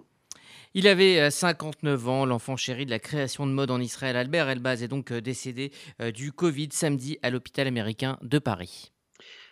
Il 0.73 0.87
avait 0.87 1.31
59 1.31 2.05
euh, 2.05 2.09
ans, 2.09 2.25
l'enfant 2.25 2.55
chéri 2.55 2.85
de 2.85 2.91
la 2.91 2.99
création 2.99 3.47
de 3.47 3.51
mode 3.51 3.71
en 3.71 3.79
Israël. 3.79 4.15
Albert 4.15 4.49
Elbaz 4.49 4.83
est 4.83 4.87
donc 4.87 5.11
euh, 5.11 5.21
décédé 5.21 5.71
euh, 6.01 6.11
du 6.11 6.31
Covid 6.31 6.69
samedi 6.71 7.17
à 7.23 7.29
l'hôpital 7.29 7.67
américain 7.67 8.17
de 8.21 8.39
Paris. 8.39 8.91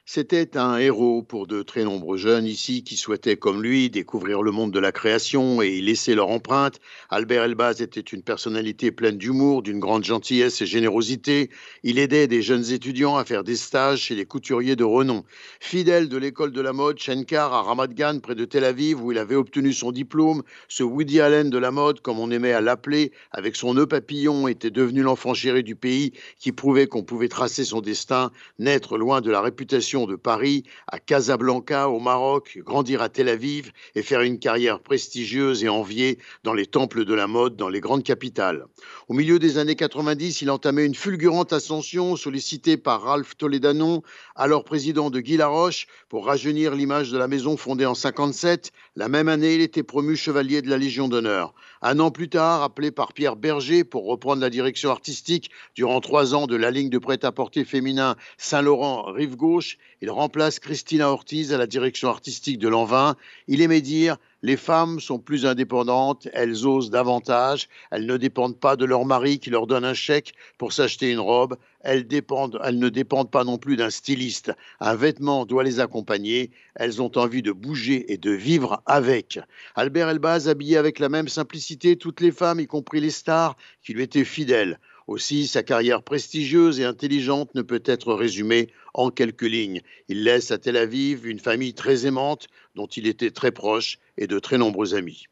C'était 0.08 0.56
un 0.56 0.78
héros 0.78 1.24
pour 1.24 1.48
de 1.48 1.64
très 1.64 1.84
nombreux 1.84 2.18
jeunes 2.18 2.46
ici 2.46 2.84
qui 2.84 2.96
souhaitaient, 2.96 3.38
comme 3.38 3.64
lui, 3.64 3.90
découvrir 3.90 4.44
le 4.44 4.52
monde 4.52 4.72
de 4.72 4.78
la 4.78 4.92
création 4.92 5.64
et 5.64 5.78
y 5.78 5.82
laisser 5.82 6.14
leur 6.14 6.30
empreinte. 6.30 6.80
Albert 7.10 7.44
Elbaz 7.44 7.82
était 7.82 8.02
une 8.02 8.22
personnalité 8.22 8.92
pleine 8.92 9.18
d'humour, 9.18 9.64
d'une 9.64 9.80
grande 9.80 10.04
gentillesse 10.04 10.62
et 10.62 10.68
générosité. 10.68 11.50
Il 11.82 11.98
aidait 11.98 12.28
des 12.28 12.44
jeunes 12.44 12.72
étudiants 12.72 13.18
à 13.18 13.26
faire 13.26 13.44
des 13.44 13.56
stages 13.56 14.02
chez 14.02 14.14
les 14.14 14.26
couturiers 14.26 14.76
de 14.76 14.84
renom. 14.84 15.24
Fidèle 15.60 16.08
de 16.08 16.18
l'école 16.18 16.52
de 16.52 16.62
la 16.62 16.72
mode 16.72 17.00
Shenkar 17.00 17.52
à 17.52 17.64
Ramat 17.64 17.88
Gan, 17.88 18.20
près 18.22 18.36
de 18.36 18.46
Tel 18.46 18.64
Aviv, 18.64 19.04
où 19.04 19.12
il 19.12 19.18
avait 19.18 19.34
obtenu 19.34 19.74
son 19.74 19.92
diplôme, 19.92 20.44
ce 20.68 20.84
Woody 20.84 21.20
Allen 21.20 21.50
de 21.50 21.58
la 21.58 21.72
mode, 21.72 22.02
comme 22.02 22.20
on 22.20 22.30
aimait 22.30 22.54
à 22.54 22.62
l'appeler, 22.62 23.12
avec 23.32 23.56
son 23.56 23.74
nœud 23.74 23.88
papillon, 23.88 24.48
était 24.48 24.70
devenu 24.70 25.02
l'enfant 25.02 25.34
chéri 25.34 25.64
du 25.64 25.76
pays 25.76 26.14
qui 26.38 26.52
prouvait 26.52 26.86
qu'on 26.86 27.04
pouvait 27.04 27.28
tracer 27.28 27.66
son 27.66 27.82
destin, 27.82 28.32
naître 28.60 29.00
loin 29.00 29.22
de 29.22 29.32
la 29.32 29.42
réputation 29.42 29.95
de 30.04 30.18
Paris 30.18 30.64
à 30.88 31.00
Casablanca, 31.00 31.88
au 31.88 32.02
Maroc, 32.02 32.60
grandir 32.66 33.02
à 33.02 33.08
Tel 33.08 33.30
Aviv 33.30 33.72
et 33.96 34.04
faire 34.04 34.22
une 34.22 34.38
carrière 34.38 34.82
prestigieuse 34.82 35.64
et 35.64 35.70
enviée 35.70 36.20
dans 36.44 36.54
les 36.54 36.66
temples 36.66 37.06
de 37.06 37.14
la 37.14 37.28
mode 37.28 37.56
dans 37.56 37.70
les 37.70 37.80
grandes 37.80 38.04
capitales. 38.04 38.66
Au 39.08 39.14
milieu 39.14 39.40
des 39.40 39.58
années 39.58 39.76
90, 39.76 40.42
il 40.42 40.52
entamait 40.52 40.86
une 40.86 40.96
fulgurante 40.96 41.54
ascension 41.54 42.18
sollicité 42.18 42.76
par 42.76 43.04
Ralph 43.04 43.38
Toledano, 43.38 44.04
alors 44.36 44.66
président 44.66 45.10
de 45.10 45.22
Guy 45.22 45.38
Laroche, 45.38 45.88
pour 46.10 46.26
rajeunir 46.26 46.76
l'image 46.76 47.12
de 47.12 47.18
la 47.18 47.30
maison 47.30 47.56
fondée 47.56 47.86
en 47.86 47.96
57. 47.96 48.74
La 48.98 49.08
même 49.08 49.30
année, 49.30 49.56
il 49.56 49.62
était 49.62 49.84
promu 49.84 50.18
chevalier 50.18 50.62
de 50.62 50.70
la 50.70 50.78
Légion 50.78 51.08
d'honneur. 51.08 51.54
Un 51.82 52.00
an 52.00 52.12
plus 52.12 52.30
tard, 52.30 52.64
appelé 52.64 52.92
par 52.92 53.14
Pierre 53.14 53.36
Berger 53.36 53.84
pour 53.84 54.06
reprendre 54.06 54.42
la 54.42 54.50
direction 54.50 54.90
artistique 54.90 55.52
durant 55.76 56.02
trois 56.02 56.34
ans 56.34 56.48
de 56.48 56.56
la 56.56 56.72
ligne 56.72 56.90
de 56.90 56.98
prêt-à-porter 56.98 57.64
féminin 57.64 58.16
Saint-Laurent 58.38 59.04
Rive 59.12 59.36
Gauche, 59.36 59.78
il 60.02 60.12
remplace 60.12 60.60
Christina 60.60 61.10
Ortiz 61.10 61.54
à 61.54 61.58
la 61.58 61.68
direction 61.68 62.10
artistique 62.10 62.60
de 62.60 62.68
Lanvin. 62.68 63.16
Il 63.48 63.62
aimait 63.62 63.82
dire 63.82 64.18
les 64.42 64.58
femmes 64.58 65.00
sont 65.00 65.18
plus 65.18 65.46
indépendantes, 65.46 66.28
elles 66.34 66.68
osent 66.68 66.92
davantage, 66.92 67.68
elles 67.90 68.06
ne 68.06 68.18
dépendent 68.18 68.60
pas 68.60 68.76
de 68.76 68.86
leur 68.86 69.06
mari 69.06 69.40
qui 69.40 69.50
leur 69.50 69.66
donne 69.66 69.86
un 69.86 69.96
chèque 69.96 70.34
pour 70.60 70.74
s'acheter 70.74 71.12
une 71.12 71.20
robe, 71.20 71.58
elles, 71.80 72.06
elles 72.64 72.80
ne 72.80 72.90
dépendent 72.90 73.32
pas 73.32 73.44
non 73.44 73.58
plus 73.58 73.78
d'un 73.78 73.90
styliste. 73.90 74.52
Un 74.80 74.96
vêtement 74.96 75.46
doit 75.46 75.64
les 75.64 75.80
accompagner, 75.80 76.52
elles 76.76 77.02
ont 77.02 77.12
envie 77.18 77.42
de 77.42 77.52
bouger 77.52 78.14
et 78.14 78.18
de 78.18 78.32
vivre 78.32 78.84
avec. 78.86 79.40
Albert 79.76 80.10
Elbaz 80.10 80.48
habillait 80.48 80.78
avec 80.78 81.00
la 81.00 81.10
même 81.10 81.30
simplicité 81.30 81.96
toutes 81.96 82.22
les 82.22 82.32
femmes, 82.32 82.60
y 82.60 82.68
compris 82.68 83.02
les 83.02 83.10
stars, 83.10 83.58
qui 83.82 83.94
lui 83.94 84.04
étaient 84.04 84.26
fidèles. 84.26 84.80
Aussi, 85.08 85.46
sa 85.46 85.62
carrière 85.62 86.02
prestigieuse 86.02 86.80
et 86.80 86.84
intelligente 86.84 87.54
ne 87.54 87.62
peut 87.62 87.84
être 87.86 88.14
résumée 88.14 88.70
en 88.96 89.12
quelques 89.12 89.44
lignes. 89.44 89.82
Il 90.08 90.24
laisse 90.24 90.50
à 90.50 90.58
Tel 90.58 90.78
Aviv 90.78 91.28
une 91.28 91.40
famille 91.40 91.76
très 91.76 92.08
aimante 92.08 92.48
dont 92.74 92.88
il 92.88 93.06
était 93.08 93.32
très 93.32 93.52
proche 93.52 94.00
et 94.18 94.26
de 94.26 94.40
très 94.40 94.58
nombreux 94.58 94.96
amis. 94.96 95.26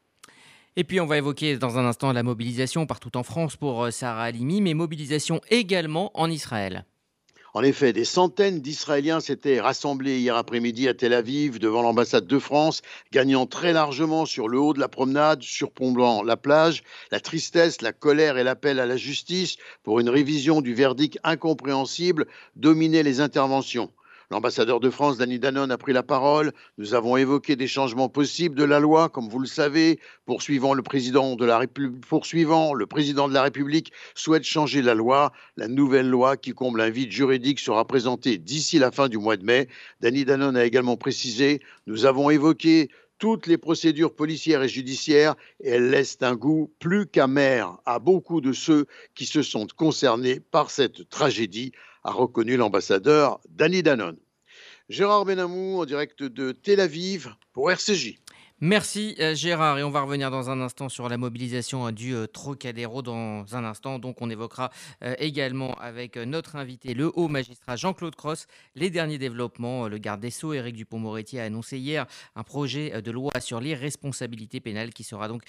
Et 0.76 0.84
puis 0.84 1.00
on 1.00 1.06
va 1.06 1.18
évoquer 1.18 1.56
dans 1.56 1.78
un 1.78 1.86
instant 1.86 2.12
la 2.12 2.22
mobilisation 2.22 2.86
partout 2.86 3.16
en 3.16 3.22
France 3.22 3.56
pour 3.56 3.84
euh, 3.84 3.90
Sarah 3.90 4.24
Halimi, 4.24 4.60
mais 4.60 4.74
mobilisation 4.74 5.40
également 5.48 6.10
en 6.14 6.30
Israël. 6.30 6.84
En 7.56 7.62
effet, 7.62 7.92
des 7.92 8.04
centaines 8.04 8.60
d'Israéliens 8.60 9.20
s'étaient 9.20 9.60
rassemblés 9.60 10.18
hier 10.18 10.34
après-midi 10.34 10.88
à 10.88 10.94
Tel 10.94 11.12
Aviv 11.12 11.60
devant 11.60 11.82
l'ambassade 11.82 12.26
de 12.26 12.38
France, 12.40 12.82
gagnant 13.12 13.46
très 13.46 13.72
largement 13.72 14.26
sur 14.26 14.48
le 14.48 14.58
haut 14.58 14.72
de 14.72 14.80
la 14.80 14.88
promenade, 14.88 15.40
surplombant 15.40 16.24
la 16.24 16.36
plage. 16.36 16.82
La 17.12 17.20
tristesse, 17.20 17.80
la 17.80 17.92
colère 17.92 18.38
et 18.38 18.42
l'appel 18.42 18.80
à 18.80 18.86
la 18.86 18.96
justice 18.96 19.56
pour 19.84 20.00
une 20.00 20.08
révision 20.08 20.62
du 20.62 20.74
verdict 20.74 21.20
incompréhensible 21.22 22.26
dominaient 22.56 23.04
les 23.04 23.20
interventions. 23.20 23.92
L'ambassadeur 24.34 24.80
de 24.80 24.90
France, 24.90 25.16
Danny 25.16 25.38
Danone, 25.38 25.70
a 25.70 25.78
pris 25.78 25.92
la 25.92 26.02
parole. 26.02 26.50
Nous 26.76 26.94
avons 26.94 27.16
évoqué 27.16 27.54
des 27.54 27.68
changements 27.68 28.08
possibles 28.08 28.56
de 28.56 28.64
la 28.64 28.80
loi, 28.80 29.08
comme 29.08 29.28
vous 29.28 29.38
le 29.38 29.46
savez. 29.46 30.00
Poursuivant 30.26 30.74
le 30.74 30.82
président 30.82 31.36
de 31.36 31.44
la 31.44 31.56
République, 31.56 32.04
poursuivant, 32.08 32.74
le 32.74 32.84
président 32.86 33.28
de 33.28 33.32
la 33.32 33.42
République 33.42 33.92
souhaite 34.16 34.42
changer 34.42 34.82
la 34.82 34.94
loi. 34.94 35.30
La 35.56 35.68
nouvelle 35.68 36.10
loi 36.10 36.36
qui 36.36 36.50
comble 36.50 36.80
un 36.80 36.90
vide 36.90 37.12
juridique 37.12 37.60
sera 37.60 37.86
présentée 37.86 38.36
d'ici 38.36 38.80
la 38.80 38.90
fin 38.90 39.08
du 39.08 39.18
mois 39.18 39.36
de 39.36 39.44
mai. 39.44 39.68
Danny 40.00 40.24
Danone 40.24 40.56
a 40.56 40.64
également 40.64 40.96
précisé 40.96 41.60
Nous 41.86 42.04
avons 42.04 42.28
évoqué 42.28 42.90
toutes 43.20 43.46
les 43.46 43.56
procédures 43.56 44.16
policières 44.16 44.64
et 44.64 44.68
judiciaires 44.68 45.36
et 45.62 45.70
elles 45.70 45.90
laissent 45.90 46.18
un 46.22 46.34
goût 46.34 46.72
plus 46.80 47.06
qu'amer 47.06 47.64
à 47.86 48.00
beaucoup 48.00 48.40
de 48.40 48.52
ceux 48.52 48.86
qui 49.14 49.26
se 49.26 49.42
sentent 49.42 49.74
concernés 49.74 50.40
par 50.40 50.72
cette 50.72 51.08
tragédie 51.08 51.70
a 52.02 52.10
reconnu 52.10 52.56
l'ambassadeur 52.56 53.40
Danny 53.48 53.84
Danone. 53.84 54.18
Gérard 54.90 55.24
Benamou 55.24 55.80
en 55.80 55.86
direct 55.86 56.22
de 56.22 56.52
Tel 56.52 56.78
Aviv 56.78 57.34
pour 57.54 57.70
RCJ. 57.70 58.18
Merci 58.60 59.16
euh, 59.18 59.34
Gérard 59.34 59.78
et 59.78 59.82
on 59.82 59.90
va 59.90 60.02
revenir 60.02 60.30
dans 60.30 60.50
un 60.50 60.60
instant 60.60 60.88
sur 60.88 61.08
la 61.08 61.16
mobilisation 61.16 61.86
euh, 61.86 61.90
du 61.90 62.14
euh, 62.14 62.26
Trocadéro 62.26 63.00
dans 63.00 63.56
un 63.56 63.64
instant. 63.64 63.98
Donc 63.98 64.20
on 64.20 64.28
évoquera 64.28 64.70
également 65.18 65.74
avec 65.74 66.16
notre 66.16 66.56
invité 66.56 66.92
le 66.94 67.10
haut 67.14 67.28
magistrat 67.28 67.76
Jean-Claude 67.76 68.14
Cross 68.14 68.46
les 68.74 68.90
derniers 68.90 69.18
développements. 69.18 69.88
Le 69.88 69.96
garde 69.98 70.20
des 70.20 70.30
Sceaux 70.30 70.52
Éric 70.52 70.76
Dupont-Moretti 70.76 71.38
a 71.38 71.44
annoncé 71.44 71.78
hier 71.78 72.06
un 72.36 72.42
projet 72.42 73.00
de 73.00 73.10
loi 73.10 73.32
sur 73.40 73.60
les 73.60 73.74
responsabilités 73.74 74.60
pénales 74.60 74.92
qui 74.92 75.02
sera 75.02 75.28
donc 75.28 75.42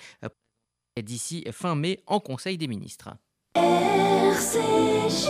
d'ici 1.01 1.45
fin 1.51 1.75
mai 1.75 1.99
en 2.07 2.19
Conseil 2.19 2.57
des 2.57 2.67
ministres. 2.67 3.09
RCJ. 3.55 5.29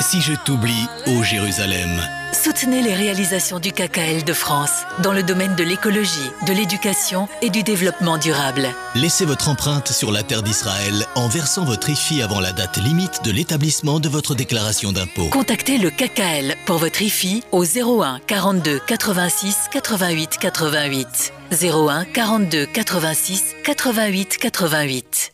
si 0.00 0.20
je 0.20 0.34
t'oublie, 0.44 0.86
ô 1.06 1.22
Jérusalem. 1.22 1.90
Soutenez 2.32 2.82
les 2.82 2.94
réalisations 2.94 3.58
du 3.58 3.72
KKL 3.72 4.22
de 4.24 4.32
France 4.32 4.82
dans 5.02 5.12
le 5.12 5.22
domaine 5.22 5.54
de 5.56 5.64
l'écologie, 5.64 6.30
de 6.46 6.52
l'éducation 6.52 7.26
et 7.42 7.48
du 7.48 7.62
développement 7.62 8.18
durable. 8.18 8.68
Laissez 8.94 9.24
votre 9.24 9.48
empreinte 9.48 9.88
sur 9.88 10.12
la 10.12 10.22
terre 10.22 10.42
d'Israël 10.42 11.06
en 11.14 11.26
versant 11.26 11.64
votre 11.64 11.88
IFI 11.88 12.22
avant 12.22 12.40
la 12.40 12.52
date 12.52 12.76
limite 12.76 13.24
de 13.24 13.32
l'établissement 13.32 13.98
de 13.98 14.08
votre 14.08 14.34
déclaration 14.34 14.92
d'impôt. 14.92 15.28
Contactez 15.30 15.78
le 15.78 15.90
KKL 15.90 16.54
pour 16.66 16.76
votre 16.78 17.00
IFI 17.00 17.42
au 17.50 17.64
01 17.64 18.20
42 18.26 18.80
86 18.86 19.68
88 19.72 20.38
88. 20.38 21.32
01 21.50 22.04
42 22.04 22.66
86 22.66 23.54
88 23.64 24.38
88. 24.38 25.33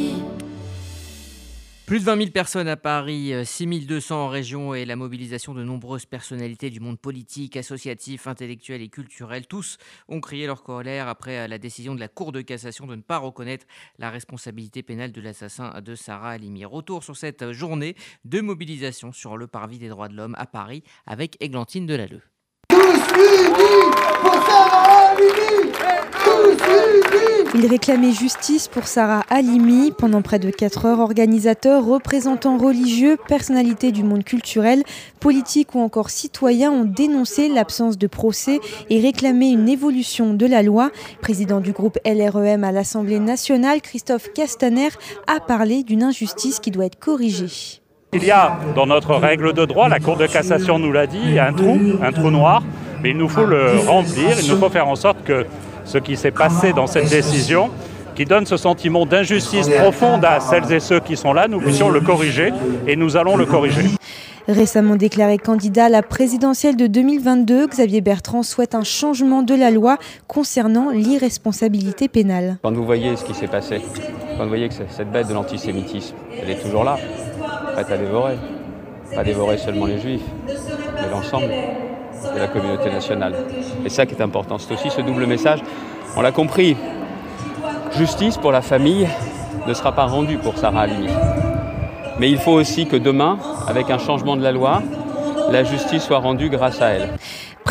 Plus 1.91 1.99
de 1.99 2.05
20 2.05 2.17
000 2.19 2.29
personnes 2.31 2.69
à 2.69 2.77
Paris, 2.77 3.33
6 3.43 3.85
200 3.85 4.15
en 4.15 4.29
région 4.29 4.73
et 4.73 4.85
la 4.85 4.95
mobilisation 4.95 5.53
de 5.53 5.61
nombreuses 5.61 6.05
personnalités 6.05 6.69
du 6.69 6.79
monde 6.79 6.97
politique, 6.97 7.57
associatif, 7.57 8.27
intellectuel 8.27 8.81
et 8.81 8.87
culturel. 8.87 9.45
Tous 9.45 9.77
ont 10.07 10.21
crié 10.21 10.45
leur 10.45 10.63
colère 10.63 11.09
après 11.09 11.49
la 11.49 11.57
décision 11.57 11.93
de 11.93 11.99
la 11.99 12.07
Cour 12.07 12.31
de 12.31 12.39
cassation 12.39 12.87
de 12.87 12.95
ne 12.95 13.01
pas 13.01 13.17
reconnaître 13.17 13.65
la 13.99 14.09
responsabilité 14.09 14.83
pénale 14.83 15.11
de 15.11 15.19
l'assassin 15.19 15.81
de 15.81 15.95
Sarah 15.95 16.29
Halimi. 16.29 16.63
Retour 16.63 17.03
sur 17.03 17.17
cette 17.17 17.51
journée 17.51 17.97
de 18.23 18.39
mobilisation 18.39 19.11
sur 19.11 19.35
le 19.35 19.47
parvis 19.47 19.77
des 19.77 19.89
droits 19.89 20.07
de 20.07 20.15
l'homme 20.15 20.35
à 20.37 20.45
Paris 20.45 20.83
avec 21.05 21.35
Églantine 21.41 21.87
Delalleux. 21.87 22.21
Il 27.53 27.67
réclamait 27.67 28.11
justice 28.11 28.67
pour 28.67 28.87
Sarah 28.87 29.23
Halimi. 29.29 29.91
Pendant 29.91 30.21
près 30.21 30.39
de 30.39 30.49
4 30.49 30.85
heures, 30.85 30.99
organisateurs, 30.99 31.85
représentants 31.85 32.57
religieux, 32.57 33.17
personnalités 33.27 33.91
du 33.91 34.03
monde 34.03 34.23
culturel, 34.23 34.83
politiques 35.19 35.75
ou 35.75 35.79
encore 35.79 36.09
citoyens 36.09 36.71
ont 36.71 36.85
dénoncé 36.85 37.49
l'absence 37.49 37.97
de 37.97 38.07
procès 38.07 38.59
et 38.89 38.99
réclamé 38.99 39.49
une 39.49 39.69
évolution 39.69 40.33
de 40.33 40.45
la 40.45 40.63
loi. 40.63 40.91
Président 41.21 41.59
du 41.59 41.71
groupe 41.71 41.99
LREM 42.05 42.63
à 42.63 42.71
l'Assemblée 42.71 43.19
nationale, 43.19 43.81
Christophe 43.81 44.31
Castaner, 44.33 44.89
a 45.27 45.39
parlé 45.39 45.83
d'une 45.83 46.03
injustice 46.03 46.59
qui 46.59 46.71
doit 46.71 46.85
être 46.85 46.99
corrigée. 46.99 47.80
Il 48.13 48.25
y 48.25 48.31
a 48.31 48.57
dans 48.75 48.85
notre 48.87 49.15
règle 49.15 49.53
de 49.53 49.63
droit, 49.63 49.87
la 49.87 50.01
Cour 50.01 50.17
de 50.17 50.27
cassation 50.27 50.77
nous 50.79 50.91
l'a 50.91 51.07
dit, 51.07 51.39
un 51.39 51.53
trou, 51.53 51.79
un 52.03 52.11
trou 52.11 52.29
noir, 52.29 52.61
mais 53.01 53.11
il 53.11 53.17
nous 53.17 53.29
faut 53.29 53.45
le 53.45 53.79
remplir, 53.87 54.37
il 54.37 54.49
nous 54.49 54.57
faut 54.57 54.69
faire 54.69 54.89
en 54.89 54.97
sorte 54.97 55.23
que 55.23 55.45
ce 55.85 55.97
qui 55.97 56.17
s'est 56.17 56.31
passé 56.31 56.73
dans 56.73 56.87
cette 56.87 57.09
décision, 57.09 57.69
qui 58.13 58.25
donne 58.25 58.45
ce 58.45 58.57
sentiment 58.57 59.05
d'injustice 59.05 59.69
profonde 59.69 60.25
à 60.25 60.41
celles 60.41 60.69
et 60.73 60.81
ceux 60.81 60.99
qui 60.99 61.15
sont 61.15 61.31
là, 61.31 61.47
nous 61.47 61.61
puissions 61.61 61.89
le 61.89 62.01
corriger 62.01 62.51
et 62.85 62.97
nous 62.97 63.15
allons 63.15 63.37
le 63.37 63.45
corriger. 63.45 63.85
Récemment 64.49 64.97
déclaré 64.97 65.37
candidat 65.37 65.85
à 65.85 65.89
la 65.89 66.01
présidentielle 66.01 66.75
de 66.75 66.87
2022, 66.87 67.67
Xavier 67.67 68.01
Bertrand 68.01 68.43
souhaite 68.43 68.75
un 68.75 68.83
changement 68.83 69.41
de 69.41 69.55
la 69.55 69.71
loi 69.71 69.97
concernant 70.27 70.89
l'irresponsabilité 70.89 72.09
pénale. 72.09 72.57
Quand 72.61 72.73
vous 72.73 72.83
voyez 72.83 73.15
ce 73.15 73.23
qui 73.23 73.33
s'est 73.33 73.47
passé, 73.47 73.79
quand 74.37 74.43
vous 74.43 74.49
voyez 74.49 74.67
que 74.67 74.75
cette 74.89 75.11
bête 75.13 75.29
de 75.29 75.33
l'antisémitisme, 75.33 76.15
elle 76.41 76.49
est 76.49 76.61
toujours 76.61 76.83
là, 76.83 76.97
prête 77.73 77.91
à 77.91 77.97
dévorer, 77.97 78.37
pas 79.15 79.23
dévorer 79.23 79.57
seulement 79.57 79.85
les 79.85 79.99
juifs, 79.99 80.25
mais 80.47 81.09
l'ensemble 81.09 81.47
de 81.47 82.39
la 82.39 82.47
communauté 82.47 82.89
nationale. 82.89 83.33
Et 83.85 83.89
ça 83.89 84.05
qui 84.05 84.15
est 84.15 84.21
important, 84.21 84.57
c'est 84.57 84.73
aussi 84.73 84.89
ce 84.89 85.01
double 85.01 85.25
message. 85.25 85.59
On 86.15 86.21
l'a 86.21 86.31
compris, 86.31 86.75
justice 87.97 88.37
pour 88.37 88.51
la 88.51 88.61
famille 88.61 89.07
ne 89.67 89.73
sera 89.73 89.93
pas 89.93 90.05
rendue 90.05 90.37
pour 90.37 90.57
Sarah 90.57 90.81
Halimi. 90.81 91.11
Mais 92.19 92.29
il 92.29 92.37
faut 92.37 92.51
aussi 92.51 92.87
que 92.87 92.95
demain, 92.95 93.37
avec 93.67 93.89
un 93.89 93.97
changement 93.97 94.35
de 94.35 94.43
la 94.43 94.51
loi, 94.51 94.81
la 95.49 95.63
justice 95.63 96.03
soit 96.03 96.19
rendue 96.19 96.49
grâce 96.49 96.81
à 96.81 96.89
elle. 96.89 97.09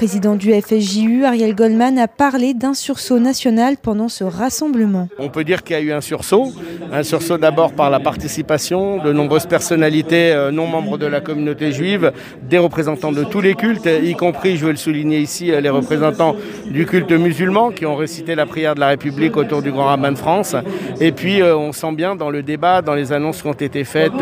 Président 0.00 0.34
du 0.34 0.50
FSJU, 0.58 1.26
Ariel 1.26 1.54
Goldman 1.54 1.98
a 1.98 2.08
parlé 2.08 2.54
d'un 2.54 2.72
sursaut 2.72 3.18
national 3.18 3.76
pendant 3.76 4.08
ce 4.08 4.24
rassemblement. 4.24 5.10
On 5.18 5.28
peut 5.28 5.44
dire 5.44 5.62
qu'il 5.62 5.76
y 5.76 5.78
a 5.78 5.82
eu 5.82 5.92
un 5.92 6.00
sursaut. 6.00 6.54
Un 6.90 7.02
sursaut 7.02 7.36
d'abord 7.36 7.74
par 7.74 7.90
la 7.90 8.00
participation 8.00 8.96
de 8.96 9.12
nombreuses 9.12 9.44
personnalités 9.44 10.32
euh, 10.32 10.50
non 10.50 10.66
membres 10.66 10.96
de 10.96 11.04
la 11.04 11.20
communauté 11.20 11.70
juive, 11.70 12.12
des 12.42 12.56
représentants 12.56 13.12
de 13.12 13.24
tous 13.24 13.42
les 13.42 13.54
cultes, 13.54 13.86
y 14.02 14.14
compris, 14.14 14.56
je 14.56 14.64
veux 14.64 14.70
le 14.70 14.78
souligner 14.78 15.18
ici, 15.18 15.52
euh, 15.52 15.60
les 15.60 15.68
représentants 15.68 16.34
du 16.64 16.86
culte 16.86 17.12
musulman 17.12 17.70
qui 17.70 17.84
ont 17.84 17.94
récité 17.94 18.34
la 18.34 18.46
prière 18.46 18.74
de 18.74 18.80
la 18.80 18.88
République 18.88 19.36
autour 19.36 19.60
du 19.60 19.70
Grand 19.70 19.84
Rabbin 19.84 20.12
de 20.12 20.18
France. 20.18 20.56
Et 20.98 21.12
puis 21.12 21.42
euh, 21.42 21.54
on 21.54 21.72
sent 21.72 21.92
bien 21.92 22.16
dans 22.16 22.30
le 22.30 22.42
débat, 22.42 22.80
dans 22.80 22.94
les 22.94 23.12
annonces 23.12 23.42
qui 23.42 23.48
ont 23.48 23.52
été 23.52 23.84
faites 23.84 24.16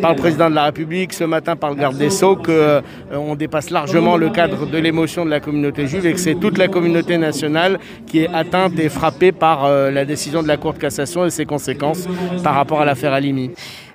par 0.00 0.12
le 0.12 0.16
président 0.16 0.48
de 0.48 0.54
la 0.54 0.64
République, 0.64 1.12
ce 1.12 1.24
matin 1.24 1.54
par 1.54 1.68
le 1.68 1.76
garde 1.76 1.98
des 1.98 2.08
Sceaux, 2.08 2.36
qu'on 2.36 3.34
dépasse 3.34 3.68
largement 3.68 4.16
le 4.16 4.30
cadre 4.30 4.64
de 4.64 4.78
l'émotion 4.78 5.17
de 5.24 5.30
la 5.30 5.40
communauté 5.40 5.86
juive 5.86 6.06
et 6.06 6.12
que 6.12 6.20
c'est 6.20 6.34
toute 6.34 6.58
la 6.58 6.68
communauté 6.68 7.18
nationale 7.18 7.78
qui 8.06 8.20
est 8.20 8.28
atteinte 8.32 8.78
et 8.78 8.88
frappée 8.88 9.32
par 9.32 9.64
euh, 9.64 9.90
la 9.90 10.04
décision 10.04 10.42
de 10.42 10.48
la 10.48 10.56
Cour 10.56 10.74
de 10.74 10.78
cassation 10.78 11.24
et 11.24 11.30
ses 11.30 11.46
conséquences 11.46 12.06
par 12.42 12.54
rapport 12.54 12.80
à 12.80 12.84
l'affaire 12.84 13.12
Alimi. 13.12 13.50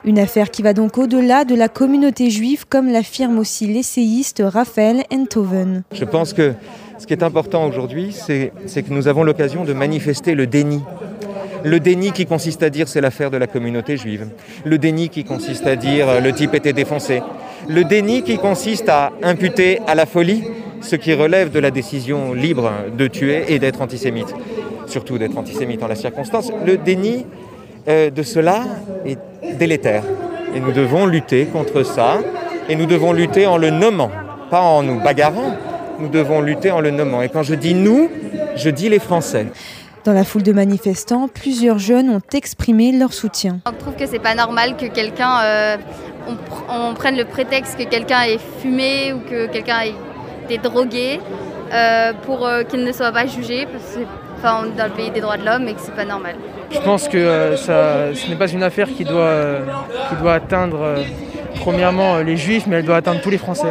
Une 0.05 0.19
affaire 0.19 0.51
qui 0.51 0.61
va 0.61 0.73
donc 0.73 0.97
au-delà 0.97 1.45
de 1.45 1.55
la 1.55 1.69
communauté 1.69 2.29
juive, 2.29 2.65
comme 2.67 2.91
l'affirme 2.91 3.39
aussi 3.39 3.67
l'essayiste 3.67 4.43
Raphaël 4.45 5.03
Enthoven. 5.11 5.83
Je 5.93 6.05
pense 6.05 6.33
que 6.33 6.53
ce 6.97 7.07
qui 7.07 7.13
est 7.13 7.23
important 7.23 7.65
aujourd'hui, 7.65 8.11
c'est 8.13 8.51
que 8.83 8.93
nous 8.93 9.07
avons 9.07 9.23
l'occasion 9.23 9.63
de 9.63 9.73
manifester 9.73 10.35
le 10.35 10.47
déni 10.47 10.81
le 11.63 11.79
déni 11.79 12.11
qui 12.11 12.25
consiste 12.25 12.61
à 12.61 12.69
dire 12.69 12.87
c'est 12.87 13.01
l'affaire 13.01 13.31
de 13.31 13.37
la 13.37 13.47
communauté 13.47 13.95
juive. 13.97 14.27
Le 14.65 14.77
déni 14.77 15.09
qui 15.09 15.23
consiste 15.23 15.65
à 15.65 15.75
dire 15.75 16.09
euh, 16.09 16.19
le 16.19 16.33
type 16.33 16.53
était 16.53 16.73
défoncé. 16.73 17.21
Le 17.69 17.83
déni 17.83 18.23
qui 18.23 18.37
consiste 18.37 18.89
à 18.89 19.13
imputer 19.23 19.79
à 19.87 19.95
la 19.95 20.05
folie 20.05 20.43
ce 20.83 20.95
qui 20.95 21.13
relève 21.13 21.51
de 21.51 21.59
la 21.59 21.71
décision 21.71 22.33
libre 22.33 22.71
de 22.95 23.07
tuer 23.07 23.45
et 23.47 23.59
d'être 23.59 23.81
antisémite, 23.81 24.33
surtout 24.85 25.17
d'être 25.17 25.37
antisémite 25.37 25.81
en 25.81 25.87
la 25.87 25.95
circonstance. 25.95 26.51
Le 26.65 26.77
déni 26.77 27.25
euh, 27.87 28.09
de 28.09 28.23
cela 28.23 28.63
est 29.05 29.17
délétère. 29.57 30.03
Et 30.55 30.59
nous 30.59 30.71
devons 30.71 31.05
lutter 31.05 31.45
contre 31.45 31.83
ça, 31.83 32.19
et 32.69 32.75
nous 32.75 32.85
devons 32.85 33.11
lutter 33.11 33.47
en 33.47 33.57
le 33.57 33.71
nommant, 33.71 34.11
pas 34.51 34.61
en 34.61 34.83
nous 34.83 34.99
bagarrant, 34.99 35.57
nous 35.99 36.09
devons 36.09 36.41
lutter 36.41 36.69
en 36.69 36.79
le 36.79 36.91
nommant. 36.91 37.21
Et 37.21 37.29
quand 37.29 37.43
je 37.43 37.55
dis 37.55 37.73
nous, 37.73 38.09
je 38.55 38.69
dis 38.69 38.89
les 38.89 38.99
Français. 38.99 39.47
Dans 40.05 40.13
la 40.13 40.25
foule 40.25 40.43
de 40.43 40.51
manifestants, 40.51 41.27
plusieurs 41.27 41.79
jeunes 41.79 42.09
ont 42.09 42.21
exprimé 42.33 42.91
leur 42.91 43.13
soutien. 43.13 43.59
On 43.65 43.71
trouve 43.71 43.95
que 43.95 44.05
c'est 44.05 44.19
pas 44.19 44.35
normal 44.35 44.75
que 44.75 44.85
quelqu'un, 44.85 45.39
euh, 45.43 45.77
on, 46.69 46.93
prenne 46.93 47.15
le 47.15 47.23
prétexte 47.23 47.77
que 47.77 47.83
quelqu'un 47.83 48.23
ait 48.23 48.39
fumé 48.59 49.13
ou 49.13 49.19
que 49.29 49.47
quelqu'un 49.47 49.79
ait 49.81 49.93
des 50.47 50.57
drogués 50.57 51.19
euh, 51.71 52.13
pour 52.25 52.45
euh, 52.45 52.63
qu'ils 52.63 52.83
ne 52.83 52.91
soient 52.91 53.11
pas 53.11 53.25
jugés, 53.25 53.65
parce 53.65 53.95
que 53.95 54.01
enfin, 54.37 54.61
on 54.63 54.71
est 54.71 54.77
dans 54.77 54.85
le 54.85 54.91
pays 54.91 55.11
des 55.11 55.21
droits 55.21 55.37
de 55.37 55.45
l'homme 55.45 55.67
et 55.67 55.73
que 55.73 55.81
c'est 55.81 55.95
pas 55.95 56.05
normal. 56.05 56.35
Je 56.69 56.79
pense 56.79 57.07
que 57.07 57.17
euh, 57.17 57.57
ça, 57.57 58.13
ce 58.13 58.29
n'est 58.29 58.35
pas 58.35 58.49
une 58.49 58.63
affaire 58.63 58.87
qui 58.93 59.03
doit, 59.03 59.59
qui 60.09 60.15
doit 60.21 60.33
atteindre 60.33 60.95
premièrement 61.55 62.17
les 62.17 62.37
juifs, 62.37 62.65
mais 62.67 62.77
elle 62.77 62.85
doit 62.85 62.97
atteindre 62.97 63.21
tous 63.21 63.29
les 63.29 63.37
Français. 63.37 63.69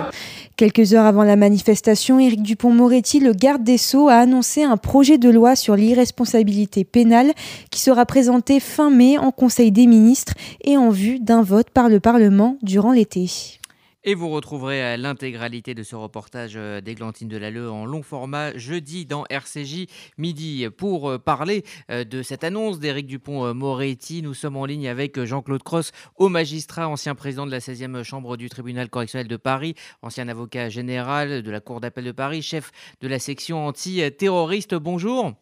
Quelques 0.56 0.92
heures 0.92 1.06
avant 1.06 1.24
la 1.24 1.36
manifestation, 1.36 2.20
Éric 2.20 2.42
Dupont-Moretti, 2.42 3.20
le 3.20 3.32
garde 3.32 3.64
des 3.64 3.78
Sceaux, 3.78 4.08
a 4.08 4.14
annoncé 4.16 4.62
un 4.62 4.76
projet 4.76 5.16
de 5.16 5.30
loi 5.30 5.56
sur 5.56 5.76
l'irresponsabilité 5.76 6.84
pénale 6.84 7.32
qui 7.70 7.80
sera 7.80 8.04
présenté 8.04 8.60
fin 8.60 8.90
mai 8.90 9.16
en 9.18 9.30
Conseil 9.30 9.72
des 9.72 9.86
ministres 9.86 10.34
et 10.62 10.76
en 10.76 10.90
vue 10.90 11.20
d'un 11.20 11.42
vote 11.42 11.70
par 11.70 11.88
le 11.88 12.00
Parlement 12.00 12.58
durant 12.62 12.92
l'été. 12.92 13.60
Et 14.04 14.16
vous 14.16 14.30
retrouverez 14.30 14.82
euh, 14.82 14.96
l'intégralité 14.96 15.74
de 15.74 15.84
ce 15.84 15.94
reportage 15.94 16.54
euh, 16.56 16.80
d'Églantine 16.80 17.28
Delalleux 17.28 17.70
en 17.70 17.86
long 17.86 18.02
format 18.02 18.56
jeudi 18.58 19.06
dans 19.06 19.24
RCJ 19.30 19.86
midi. 20.18 20.66
Pour 20.76 21.08
euh, 21.08 21.18
parler 21.18 21.64
de 21.88 22.22
cette 22.22 22.42
annonce 22.42 22.80
d'Éric 22.80 23.06
Dupont-Moretti, 23.06 24.22
nous 24.22 24.34
sommes 24.34 24.56
en 24.56 24.64
ligne 24.64 24.88
avec 24.88 25.22
Jean-Claude 25.22 25.62
Cross, 25.62 25.92
haut 26.16 26.28
magistrat, 26.28 26.88
ancien 26.88 27.14
président 27.14 27.46
de 27.46 27.52
la 27.52 27.60
16e 27.60 28.02
chambre 28.02 28.36
du 28.36 28.48
tribunal 28.48 28.88
correctionnel 28.88 29.28
de 29.28 29.36
Paris, 29.36 29.74
ancien 30.02 30.28
avocat 30.28 30.68
général 30.68 31.42
de 31.42 31.50
la 31.50 31.60
Cour 31.60 31.80
d'appel 31.80 32.04
de 32.04 32.12
Paris, 32.12 32.42
chef 32.42 32.72
de 33.00 33.08
la 33.08 33.20
section 33.20 33.66
anti-terroriste. 33.66 34.74
Bonjour. 34.74 35.34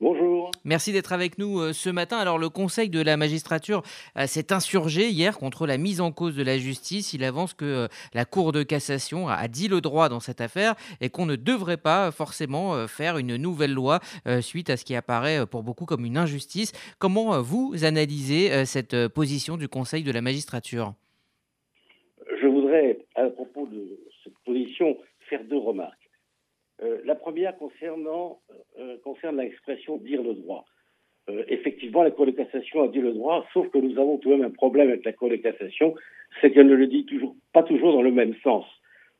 Bonjour. 0.00 0.52
Merci 0.64 0.92
d'être 0.92 1.12
avec 1.12 1.38
nous 1.38 1.58
euh, 1.58 1.72
ce 1.72 1.90
matin. 1.90 2.18
Alors 2.18 2.38
le 2.38 2.48
Conseil 2.48 2.88
de 2.88 3.02
la 3.02 3.16
magistrature 3.16 3.82
euh, 4.16 4.26
s'est 4.26 4.52
insurgé 4.52 5.08
hier 5.08 5.36
contre 5.38 5.66
la 5.66 5.76
mise 5.76 6.00
en 6.00 6.12
cause 6.12 6.36
de 6.36 6.44
la 6.44 6.56
justice. 6.56 7.14
Il 7.14 7.24
avance 7.24 7.52
que 7.52 7.64
euh, 7.64 7.88
la 8.14 8.24
Cour 8.24 8.52
de 8.52 8.62
cassation 8.62 9.26
a 9.26 9.48
dit 9.48 9.66
le 9.66 9.80
droit 9.80 10.08
dans 10.08 10.20
cette 10.20 10.40
affaire 10.40 10.76
et 11.00 11.10
qu'on 11.10 11.26
ne 11.26 11.34
devrait 11.34 11.78
pas 11.78 12.12
forcément 12.12 12.86
faire 12.86 13.18
une 13.18 13.36
nouvelle 13.36 13.72
loi 13.72 13.98
suite 14.40 14.70
à 14.70 14.76
ce 14.76 14.84
qui 14.84 14.94
apparaît 14.94 15.46
pour 15.46 15.62
beaucoup 15.62 15.84
comme 15.84 16.04
une 16.04 16.16
injustice. 16.16 16.72
Comment 16.98 17.40
vous 17.40 17.84
analysez 17.84 18.64
cette 18.66 19.08
position 19.08 19.56
du 19.56 19.68
Conseil 19.68 20.02
de 20.02 20.12
la 20.12 20.20
magistrature? 20.20 20.94
Je 22.40 22.46
voudrais, 22.46 22.98
à 23.14 23.24
propos 23.30 23.66
de 23.66 23.98
cette 24.22 24.38
position, 24.44 24.96
faire 25.28 25.42
deux 25.44 25.58
remarques. 25.58 26.07
La 27.04 27.14
première 27.14 27.56
concernant 27.56 28.40
euh, 28.78 28.96
concerne 29.02 29.40
l'expression 29.40 29.96
dire 29.96 30.22
le 30.22 30.34
droit. 30.34 30.64
euh, 31.28 31.44
effectivement, 31.48 32.02
la 32.02 32.10
Cour 32.10 32.26
de 32.26 32.30
cassation 32.30 32.82
a 32.82 32.88
dit 32.88 33.00
le 33.00 33.12
droit, 33.12 33.46
sauf 33.52 33.68
que 33.70 33.78
nous 33.78 33.98
avons 33.98 34.18
tout 34.18 34.30
de 34.30 34.36
même 34.36 34.46
un 34.46 34.50
problème 34.50 34.88
avec 34.88 35.04
la 35.04 35.12
Cour 35.12 35.28
de 35.28 35.36
cassation, 35.36 35.94
c'est 36.40 36.50
qu'elle 36.52 36.66
ne 36.66 36.74
le 36.74 36.86
dit 36.86 37.04
toujours, 37.04 37.36
pas 37.52 37.62
toujours 37.62 37.92
dans 37.92 38.02
le 38.02 38.12
même 38.12 38.34
sens. 38.42 38.64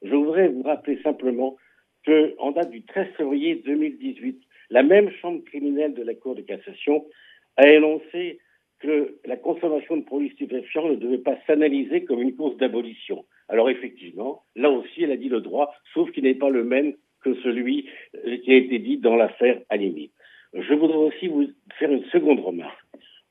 Je 0.02 0.14
voudrais 0.14 0.48
vous 0.48 0.62
rappeler 0.62 1.00
simplement 1.02 1.56
qu'en 2.06 2.52
date 2.52 2.70
du 2.70 2.82
13 2.84 3.08
février 3.16 3.56
2018, 3.56 4.40
la 4.70 4.82
même 4.82 5.10
chambre 5.20 5.42
criminelle 5.44 5.94
de 5.94 6.02
la 6.02 6.14
Cour 6.14 6.34
de 6.34 6.42
cassation 6.42 7.04
a 7.56 7.68
énoncé 7.68 8.38
que 8.80 9.18
la 9.24 9.36
consommation 9.36 9.96
de 9.96 10.04
produits 10.04 10.30
stupéfiants 10.30 10.88
ne 10.88 10.94
devait 10.94 11.18
pas 11.18 11.36
s'analyser 11.46 12.04
comme 12.04 12.22
une 12.22 12.36
cause 12.36 12.56
d'abolition. 12.58 13.24
Alors 13.48 13.68
effectivement, 13.70 14.44
là 14.54 14.70
aussi, 14.70 15.02
elle 15.02 15.10
a 15.10 15.16
dit 15.16 15.28
le 15.28 15.40
droit, 15.40 15.74
sauf 15.94 16.10
qu'il 16.12 16.24
n'est 16.24 16.34
pas 16.36 16.50
le 16.50 16.62
même 16.62 16.94
que 17.22 17.34
celui 17.42 17.88
qui 18.44 18.52
a 18.52 18.56
été 18.56 18.78
dit 18.78 18.98
dans 18.98 19.16
l'affaire 19.16 19.60
Alimi. 19.68 20.10
Je 20.54 20.74
voudrais 20.74 20.96
aussi 20.96 21.28
vous 21.28 21.48
faire 21.78 21.90
une 21.92 22.04
seconde 22.06 22.40
remarque. 22.40 22.78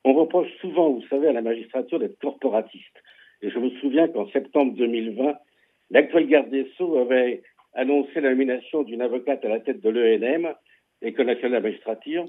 On 0.04 0.14
reproche 0.14 0.48
souvent, 0.60 0.90
vous 0.90 1.06
savez, 1.08 1.28
à 1.28 1.32
la 1.32 1.42
magistrature 1.42 1.98
d'être 1.98 2.18
corporatiste. 2.18 3.02
Et 3.42 3.50
je 3.50 3.58
me 3.58 3.70
souviens 3.80 4.08
qu'en 4.08 4.28
septembre 4.30 4.74
2020, 4.74 5.34
l'actuel 5.90 6.26
garde 6.28 6.50
des 6.50 6.66
Sceaux 6.76 6.98
avait 6.98 7.42
annoncé 7.74 8.20
la 8.20 8.30
nomination 8.30 8.82
d'une 8.82 9.02
avocate 9.02 9.44
à 9.44 9.48
la 9.48 9.60
tête 9.60 9.80
de 9.80 9.90
l'ENM, 9.90 10.54
l'École 11.02 11.26
nationale 11.26 11.50
de 11.50 11.56
la 11.56 11.70
magistrature, 11.70 12.26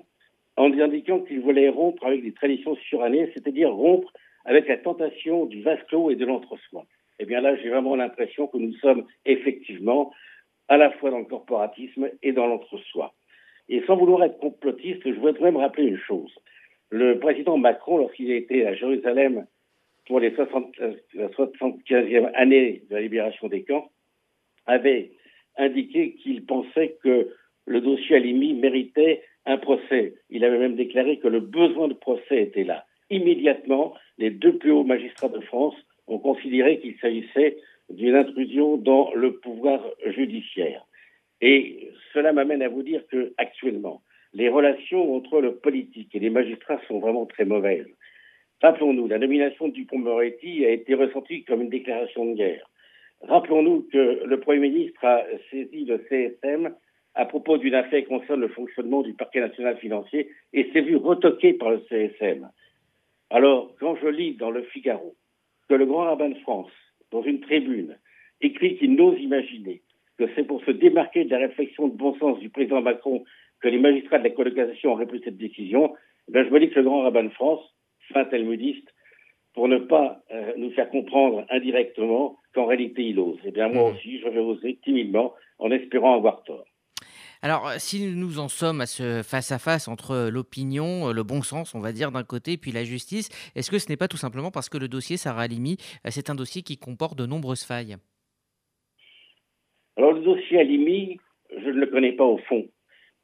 en 0.58 0.72
indiquant 0.78 1.20
qu'il 1.20 1.42
voulait 1.42 1.70
rompre 1.70 2.06
avec 2.06 2.24
des 2.24 2.34
traditions 2.34 2.76
surannées, 2.76 3.32
c'est-à-dire 3.34 3.72
rompre 3.72 4.12
avec 4.46 4.68
la 4.68 4.78
tentation 4.78 5.46
du 5.46 5.62
vase 5.62 5.80
clos 5.88 6.12
et 6.12 6.16
de 6.16 6.26
l'entre-soi. 6.26 6.86
Eh 7.20 7.26
bien 7.26 7.42
là, 7.42 7.56
j'ai 7.58 7.70
vraiment 7.70 7.96
l'impression 7.96 8.48
que 8.48 8.58
nous 8.58 8.74
sommes 8.76 9.06
effectivement 9.26 10.12
à 10.70 10.78
la 10.78 10.92
fois 10.92 11.10
dans 11.10 11.20
le 11.20 11.26
corporatisme 11.26 12.10
et 12.24 12.32
dans 12.32 12.48
l'entre-soi. 12.48 13.14
Et 13.68 13.84
sans 13.86 13.98
vouloir 13.98 14.24
être 14.24 14.40
complotiste, 14.40 15.02
je 15.04 15.20
voudrais 15.20 15.52
me 15.52 15.58
rappeler 15.58 15.86
une 15.86 15.98
chose. 15.98 16.32
Le 16.90 17.20
président 17.20 17.58
Macron, 17.58 17.98
lorsqu'il 17.98 18.32
était 18.32 18.66
à 18.66 18.74
Jérusalem 18.74 19.46
pour 20.08 20.20
les 20.20 20.34
60, 20.34 20.76
la 21.14 21.28
75e 21.28 22.32
année 22.34 22.84
de 22.90 22.96
la 22.96 23.02
libération 23.02 23.48
des 23.48 23.64
camps, 23.64 23.90
avait 24.66 25.12
indiqué 25.58 26.14
qu'il 26.16 26.46
pensait 26.46 26.98
que 27.04 27.34
le 27.66 27.82
dossier 27.82 28.16
Alimi 28.16 28.54
méritait 28.54 29.24
un 29.46 29.58
procès. 29.58 30.16
Il 30.30 30.44
avait 30.44 30.58
même 30.58 30.76
déclaré 30.76 31.18
que 31.20 31.28
le 31.28 31.40
besoin 31.40 31.88
de 31.88 31.94
procès 31.94 32.44
était 32.44 32.64
là. 32.64 32.86
Immédiatement, 33.10 33.94
les 34.18 34.30
deux 34.32 34.58
plus 34.58 34.72
hauts 34.72 34.84
magistrats 34.84 35.30
de 35.30 35.40
France 35.42 35.76
ont 36.08 36.20
considéré 36.20 36.80
qu'il 36.80 36.98
s'agissait 37.00 37.58
d'une 37.90 38.16
intrusion 38.16 38.78
dans 38.78 39.14
le 39.14 39.38
pouvoir 39.38 39.82
judiciaire. 40.06 40.86
Et 41.42 41.92
cela 42.14 42.34
m'amène 42.34 42.62
à 42.62 42.70
vous 42.70 42.84
dire 42.84 43.06
que 43.08 43.34
actuellement, 43.38 44.02
les 44.34 44.50
relations 44.50 45.16
entre 45.16 45.42
le 45.42 45.56
politique 45.56 46.14
et 46.14 46.20
les 46.20 46.30
magistrats 46.30 46.82
sont 46.88 47.00
vraiment 47.00 47.26
très 47.26 47.46
mauvaises. 47.46 47.88
Rappelons-nous, 48.62 49.08
la 49.08 49.18
nomination 49.18 49.70
du 49.70 49.82
Dupont-Moretti 49.82 50.66
a 50.66 50.72
été 50.72 50.94
ressentie 50.94 51.44
comme 51.46 51.62
une 51.62 51.70
déclaration 51.70 52.26
de 52.26 52.36
guerre. 52.36 52.70
Rappelons-nous 53.22 53.88
que 53.92 54.24
le 54.26 54.40
Premier 54.40 54.70
ministre 54.70 55.04
a 55.04 55.24
saisi 55.50 55.86
le 55.86 55.98
CSM 56.10 56.74
à 57.16 57.26
propos 57.26 57.58
d'une 57.58 57.76
affaire 57.76 58.02
qui 58.02 58.08
concerne 58.08 58.42
le 58.42 58.50
fonctionnement 58.50 59.02
du 59.02 59.14
parquet 59.14 59.40
national 59.40 59.78
financier 59.78 60.30
et 60.54 60.70
s'est 60.72 60.82
vu 60.82 60.96
retoqué 60.96 61.54
par 61.54 61.72
le 61.72 61.82
CSM. 61.90 62.50
Alors, 63.30 63.76
quand 63.80 63.96
je 63.96 64.08
lis 64.08 64.36
dans 64.36 64.52
le 64.52 64.64
Figaro 64.64 65.16
que 65.68 65.76
le 65.76 65.86
grand 65.86 66.06
rabbin 66.06 66.30
de 66.30 66.38
France, 66.40 66.72
dans 67.12 67.24
une 67.24 67.40
tribune, 67.40 67.98
écrit 68.42 68.78
qu'il 68.78 68.96
n'ose 68.96 69.20
imaginer 69.20 69.82
que 70.18 70.26
c'est 70.36 70.44
pour 70.44 70.64
se 70.66 70.72
démarquer 70.72 71.24
de 71.26 71.32
la 71.32 71.38
réflexion 71.40 71.88
de 71.88 71.96
bon 71.96 72.14
sens 72.20 72.40
du 72.40 72.50
président 72.50 72.82
Macron 72.82 73.24
que 73.62 73.68
les 73.70 73.80
magistrats 73.80 74.20
de 74.20 74.26
la 74.26 74.30
colocation 74.32 74.92
auraient 74.92 75.08
pris 75.08 75.22
cette 75.24 75.38
décision, 75.38 75.94
ben 76.28 76.46
je 76.46 76.52
me 76.52 76.60
dis 76.60 76.70
que 76.70 76.80
le 76.80 76.84
grand 76.84 77.04
rabbin 77.04 77.24
de 77.24 77.30
France, 77.30 77.62
fin 78.14 78.26
talmudiste, 78.26 78.88
pour 79.54 79.68
ne 79.68 79.78
pas 79.78 80.22
euh, 80.32 80.54
nous 80.58 80.72
faire 80.72 80.90
comprendre 80.90 81.46
indirectement 81.50 82.38
qu'en 82.54 82.66
réalité 82.66 83.04
il 83.04 83.20
ose. 83.20 83.40
Eh 83.46 83.52
bien 83.52 83.70
moi 83.70 83.90
mmh. 83.90 83.94
aussi, 83.94 84.20
je 84.20 84.28
vais 84.28 84.40
oser 84.40 84.80
timidement 84.84 85.34
en 85.58 85.72
espérant 85.72 86.16
avoir 86.16 86.44
tort. 86.44 86.66
Alors, 87.42 87.70
euh, 87.70 87.76
si 87.78 88.06
nous 88.06 88.40
en 88.40 88.50
sommes 88.50 88.82
à 88.82 88.86
ce 88.86 89.24
face-à-face 89.24 89.88
entre 89.88 90.30
l'opinion, 90.30 91.08
euh, 91.08 91.14
le 91.14 91.24
bon 91.24 91.42
sens, 91.42 91.74
on 91.74 91.80
va 91.80 91.94
dire, 91.94 92.12
d'un 92.12 92.24
côté, 92.24 92.58
puis 92.58 92.72
la 92.74 92.84
justice, 92.84 93.30
est-ce 93.56 93.72
que 93.72 93.80
ce 93.80 93.88
n'est 93.88 93.96
pas 93.96 94.10
tout 94.10 94.18
simplement 94.18 94.52
parce 94.52 94.68
que 94.68 94.78
le 94.78 94.90
dossier 94.90 95.16
Sarah 95.16 95.44
Halimi, 95.44 95.78
euh, 96.06 96.10
c'est 96.12 96.30
un 96.30 96.36
dossier 96.36 96.64
qui 96.64 96.78
comporte 96.78 97.18
de 97.18 97.26
nombreuses 97.26 97.64
failles? 97.64 97.96
Alors, 99.96 100.12
le 100.12 100.20
dossier 100.20 100.60
Halimi, 100.60 101.18
je 101.50 101.70
ne 101.70 101.80
le 101.80 101.88
connais 101.88 102.12
pas 102.12 102.26
au 102.26 102.40
fond, 102.40 102.68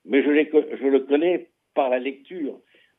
mais 0.06 0.24
je, 0.24 0.30
je 0.30 0.88
le 0.88 1.00
connais 1.02 1.50
par 1.74 1.90
la 1.90 2.00
lecture 2.00 2.58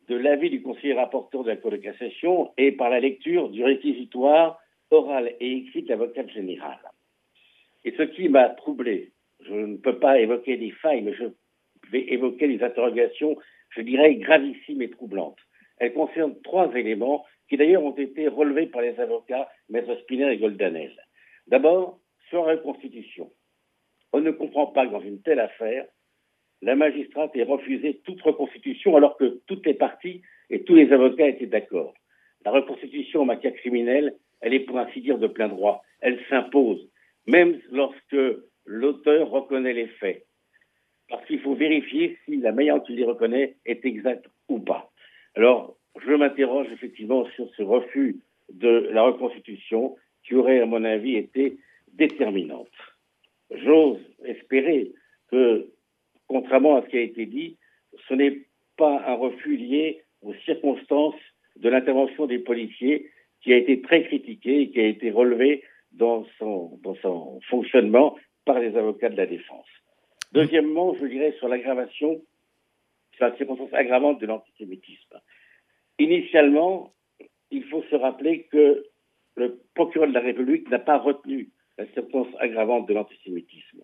de 0.08 0.16
l'avis 0.16 0.50
du 0.50 0.60
conseiller 0.60 0.92
rapporteur 0.92 1.44
de 1.44 1.48
la 1.48 1.56
Cour 1.56 1.70
de 1.70 1.78
cassation 1.78 2.52
et 2.58 2.72
par 2.72 2.90
la 2.90 3.00
lecture 3.00 3.48
du 3.48 3.64
réquisitoire 3.64 4.58
oral 4.90 5.34
et 5.40 5.52
écrit 5.52 5.82
de 5.82 5.88
l'avocat 5.88 6.26
général. 6.26 6.78
Et 7.86 7.94
ce 7.96 8.02
qui 8.02 8.28
m'a 8.28 8.50
troublé 8.50 9.12
je 9.48 9.54
ne 9.54 9.76
peux 9.76 9.98
pas 9.98 10.18
évoquer 10.18 10.56
des 10.56 10.70
failles, 10.70 11.02
mais 11.02 11.14
je 11.14 11.24
vais 11.90 12.12
évoquer 12.12 12.48
des 12.48 12.62
interrogations, 12.62 13.36
je 13.70 13.82
dirais, 13.82 14.14
gravissimes 14.16 14.82
et 14.82 14.90
troublantes. 14.90 15.38
Elles 15.78 15.92
concernent 15.92 16.40
trois 16.42 16.72
éléments 16.74 17.24
qui 17.48 17.56
d'ailleurs 17.56 17.84
ont 17.84 17.96
été 17.96 18.28
relevés 18.28 18.66
par 18.66 18.82
les 18.82 18.98
avocats 18.98 19.48
Maître 19.68 19.94
Spinner 20.00 20.32
et 20.32 20.38
Goldanel. 20.38 20.92
D'abord, 21.46 22.00
sur 22.28 22.44
la 22.44 22.54
reconstitution. 22.54 23.30
On 24.12 24.20
ne 24.20 24.30
comprend 24.30 24.66
pas 24.66 24.86
que 24.86 24.92
dans 24.92 25.00
une 25.00 25.22
telle 25.22 25.40
affaire, 25.40 25.86
la 26.62 26.74
magistrate 26.74 27.36
ait 27.36 27.42
refusé 27.42 28.00
toute 28.04 28.22
reconstitution 28.22 28.96
alors 28.96 29.16
que 29.16 29.42
toutes 29.46 29.66
les 29.66 29.74
parties 29.74 30.22
et 30.50 30.64
tous 30.64 30.74
les 30.74 30.92
avocats 30.92 31.28
étaient 31.28 31.46
d'accord. 31.46 31.94
La 32.44 32.50
reconstitution 32.50 33.22
en 33.22 33.26
matière 33.26 33.54
criminelle, 33.54 34.16
elle 34.40 34.54
est 34.54 34.60
pour 34.60 34.78
ainsi 34.78 35.00
dire 35.00 35.18
de 35.18 35.26
plein 35.26 35.48
droit. 35.48 35.82
Elle 36.00 36.18
s'impose, 36.28 36.88
même 37.26 37.60
lorsque 37.70 38.16
l'auteur 38.66 39.30
reconnaît 39.30 39.72
les 39.72 39.86
faits. 39.86 40.26
Parce 41.08 41.24
qu'il 41.26 41.40
faut 41.40 41.54
vérifier 41.54 42.18
si 42.24 42.36
la 42.36 42.52
manière 42.52 42.78
dont 42.78 42.84
il 42.88 42.96
les 42.96 43.04
reconnaît 43.04 43.54
est 43.64 43.84
exacte 43.84 44.26
ou 44.48 44.58
pas. 44.58 44.90
Alors, 45.36 45.76
je 46.04 46.12
m'interroge 46.12 46.66
effectivement 46.72 47.26
sur 47.36 47.48
ce 47.54 47.62
refus 47.62 48.16
de 48.52 48.88
la 48.92 49.02
reconstitution 49.02 49.96
qui 50.24 50.34
aurait, 50.34 50.60
à 50.60 50.66
mon 50.66 50.84
avis, 50.84 51.16
été 51.16 51.58
déterminante. 51.92 52.68
J'ose 53.50 54.00
espérer 54.24 54.92
que, 55.30 55.70
contrairement 56.26 56.76
à 56.76 56.82
ce 56.82 56.88
qui 56.88 56.98
a 56.98 57.02
été 57.02 57.26
dit, 57.26 57.56
ce 58.08 58.14
n'est 58.14 58.42
pas 58.76 59.02
un 59.06 59.14
refus 59.14 59.56
lié 59.56 60.02
aux 60.22 60.34
circonstances 60.44 61.14
de 61.56 61.68
l'intervention 61.68 62.26
des 62.26 62.40
policiers 62.40 63.10
qui 63.42 63.52
a 63.52 63.56
été 63.56 63.80
très 63.80 64.02
critiqué 64.04 64.62
et 64.62 64.70
qui 64.70 64.80
a 64.80 64.86
été 64.86 65.10
relevé 65.10 65.62
dans 65.92 66.26
son, 66.38 66.78
dans 66.82 66.96
son 66.96 67.40
fonctionnement 67.48 68.16
par 68.46 68.58
les 68.58 68.74
avocats 68.76 69.10
de 69.10 69.16
la 69.16 69.26
défense. 69.26 69.66
Deuxièmement, 70.32 70.94
je 70.94 71.04
dirais 71.06 71.34
sur 71.38 71.48
l'aggravation, 71.48 72.22
sur 73.12 73.26
la 73.26 73.36
circonstance 73.36 73.74
aggravante 73.74 74.20
de 74.20 74.26
l'antisémitisme. 74.26 75.20
Initialement, 75.98 76.94
il 77.50 77.64
faut 77.64 77.82
se 77.90 77.96
rappeler 77.96 78.44
que 78.44 78.86
le 79.34 79.60
procureur 79.74 80.08
de 80.08 80.14
la 80.14 80.20
République 80.20 80.70
n'a 80.70 80.78
pas 80.78 80.98
retenu 80.98 81.50
la 81.76 81.86
circonstance 81.92 82.34
aggravante 82.40 82.88
de 82.88 82.94
l'antisémitisme. 82.94 83.82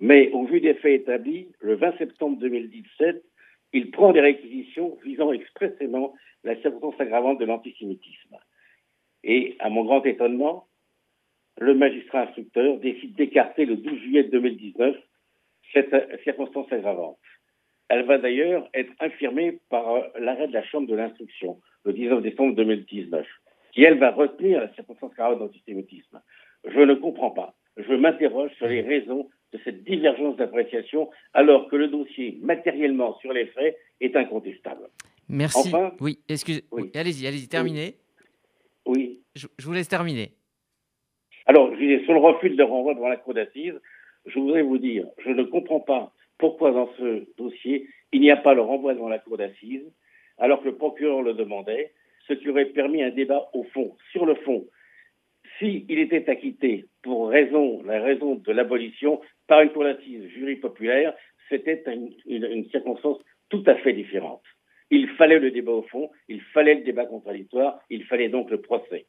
Mais 0.00 0.30
au 0.30 0.44
vu 0.44 0.60
des 0.60 0.74
faits 0.74 1.02
établis, 1.02 1.48
le 1.60 1.74
20 1.74 1.98
septembre 1.98 2.38
2017, 2.38 3.24
il 3.72 3.90
prend 3.90 4.12
des 4.12 4.20
réquisitions 4.20 4.98
visant 5.04 5.32
expressément 5.32 6.14
la 6.44 6.60
circonstance 6.60 7.00
aggravante 7.00 7.38
de 7.40 7.44
l'antisémitisme. 7.44 8.36
Et 9.24 9.56
à 9.58 9.70
mon 9.70 9.84
grand 9.84 10.04
étonnement, 10.04 10.66
le 11.58 11.74
magistrat 11.74 12.22
instructeur 12.22 12.78
décide 12.78 13.14
d'écarter 13.14 13.64
le 13.64 13.76
12 13.76 13.98
juillet 14.00 14.24
2019 14.24 14.96
cette 15.72 15.94
circonstance 16.22 16.72
aggravante. 16.72 17.18
Elle 17.88 18.04
va 18.06 18.18
d'ailleurs 18.18 18.68
être 18.74 18.92
infirmée 19.00 19.60
par 19.68 19.88
euh, 19.90 20.02
l'arrêt 20.18 20.48
de 20.48 20.52
la 20.52 20.64
Chambre 20.64 20.88
de 20.88 20.94
l'instruction 20.94 21.60
le 21.84 21.92
19 21.92 22.22
décembre 22.22 22.54
2019, 22.54 23.26
qui, 23.72 23.82
elle, 23.82 23.98
va 23.98 24.10
retenir 24.10 24.60
la 24.60 24.72
circonstance 24.74 25.12
aggravante 25.12 25.40
d'antisémitisme. 25.40 26.20
Je 26.64 26.80
ne 26.80 26.94
comprends 26.94 27.30
pas. 27.30 27.54
Je 27.76 27.92
m'interroge 27.92 28.52
sur 28.56 28.66
les 28.66 28.80
raisons 28.80 29.28
de 29.52 29.60
cette 29.64 29.84
divergence 29.84 30.36
d'appréciation, 30.36 31.10
alors 31.34 31.68
que 31.68 31.76
le 31.76 31.88
dossier, 31.88 32.38
matériellement 32.40 33.18
sur 33.18 33.32
les 33.32 33.46
faits, 33.46 33.76
est 34.00 34.16
incontestable. 34.16 34.88
Merci. 35.28 35.72
oui, 36.00 36.18
excusez. 36.28 36.64
Oui. 36.72 36.90
Allez-y, 36.94 37.26
allez-y, 37.26 37.48
terminez. 37.48 37.96
Oui. 38.86 39.20
Je, 39.34 39.46
je 39.58 39.66
vous 39.66 39.72
laisse 39.72 39.88
terminer. 39.88 40.32
Sur 42.04 42.14
le 42.14 42.20
refus 42.20 42.50
de 42.50 42.62
renvoi 42.62 42.94
devant 42.94 43.08
la 43.08 43.16
cour 43.16 43.34
d'assises, 43.34 43.80
je 44.26 44.38
voudrais 44.38 44.62
vous 44.62 44.78
dire, 44.78 45.06
je 45.18 45.30
ne 45.30 45.42
comprends 45.42 45.80
pas 45.80 46.12
pourquoi 46.38 46.70
dans 46.70 46.88
ce 46.98 47.24
dossier, 47.36 47.88
il 48.12 48.20
n'y 48.20 48.30
a 48.30 48.36
pas 48.36 48.54
le 48.54 48.60
renvoi 48.60 48.94
devant 48.94 49.08
la 49.08 49.18
cour 49.18 49.36
d'assises, 49.36 49.90
alors 50.38 50.60
que 50.60 50.66
le 50.66 50.76
procureur 50.76 51.22
le 51.22 51.34
demandait, 51.34 51.92
ce 52.28 52.34
qui 52.34 52.48
aurait 52.48 52.66
permis 52.66 53.02
un 53.02 53.10
débat 53.10 53.48
au 53.54 53.64
fond, 53.64 53.96
sur 54.12 54.24
le 54.24 54.34
fond. 54.36 54.66
S'il 55.58 55.98
était 55.98 56.28
acquitté 56.30 56.86
pour 57.02 57.30
la 57.30 58.02
raison 58.02 58.34
de 58.34 58.52
l'abolition 58.52 59.20
par 59.46 59.60
une 59.60 59.70
cour 59.70 59.84
d'assises 59.84 60.28
jury 60.28 60.56
populaire, 60.56 61.14
c'était 61.48 61.82
une 62.26 62.68
circonstance 62.70 63.18
tout 63.50 63.62
à 63.66 63.74
fait 63.76 63.92
différente. 63.92 64.42
Il 64.90 65.08
fallait 65.08 65.38
le 65.38 65.50
débat 65.50 65.72
au 65.72 65.82
fond, 65.82 66.10
il 66.28 66.40
fallait 66.40 66.74
le 66.74 66.82
débat 66.82 67.06
contradictoire, 67.06 67.80
il 67.90 68.04
fallait 68.04 68.28
donc 68.28 68.50
le 68.50 68.60
procès. 68.60 69.06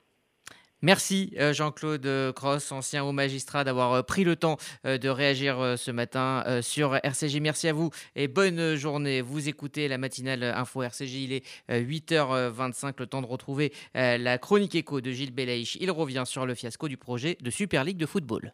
Merci 0.81 1.33
euh, 1.39 1.53
Jean-Claude 1.53 2.33
Cross, 2.35 2.71
ancien 2.71 3.03
haut 3.03 3.11
magistrat, 3.11 3.63
d'avoir 3.63 3.93
euh, 3.93 4.01
pris 4.03 4.23
le 4.23 4.35
temps 4.35 4.57
euh, 4.85 4.97
de 4.97 5.09
réagir 5.09 5.75
ce 5.77 5.91
matin 5.91 6.43
sur 6.61 6.95
RCJ. 6.95 7.37
Merci 7.39 7.67
à 7.67 7.73
vous 7.73 7.89
et 8.15 8.27
bonne 8.27 8.75
journée. 8.75 9.21
Vous 9.21 9.47
écoutez 9.49 9.87
la 9.87 9.97
matinale 9.97 10.43
Info 10.43 10.83
RCJ. 10.83 11.15
Il 11.15 11.33
est 11.33 11.45
8h25, 11.69 12.93
le 12.97 13.07
temps 13.07 13.21
de 13.21 13.27
retrouver 13.27 13.73
la 13.93 14.37
chronique 14.37 14.75
écho 14.75 15.01
de 15.01 15.11
Gilles 15.11 15.33
Belaïch. 15.33 15.77
Il 15.79 15.91
revient 15.91 16.23
sur 16.25 16.45
le 16.45 16.55
fiasco 16.55 16.87
du 16.87 16.97
projet 16.97 17.37
de 17.41 17.49
Super 17.49 17.83
League 17.83 17.97
de 17.97 18.05
football. 18.05 18.53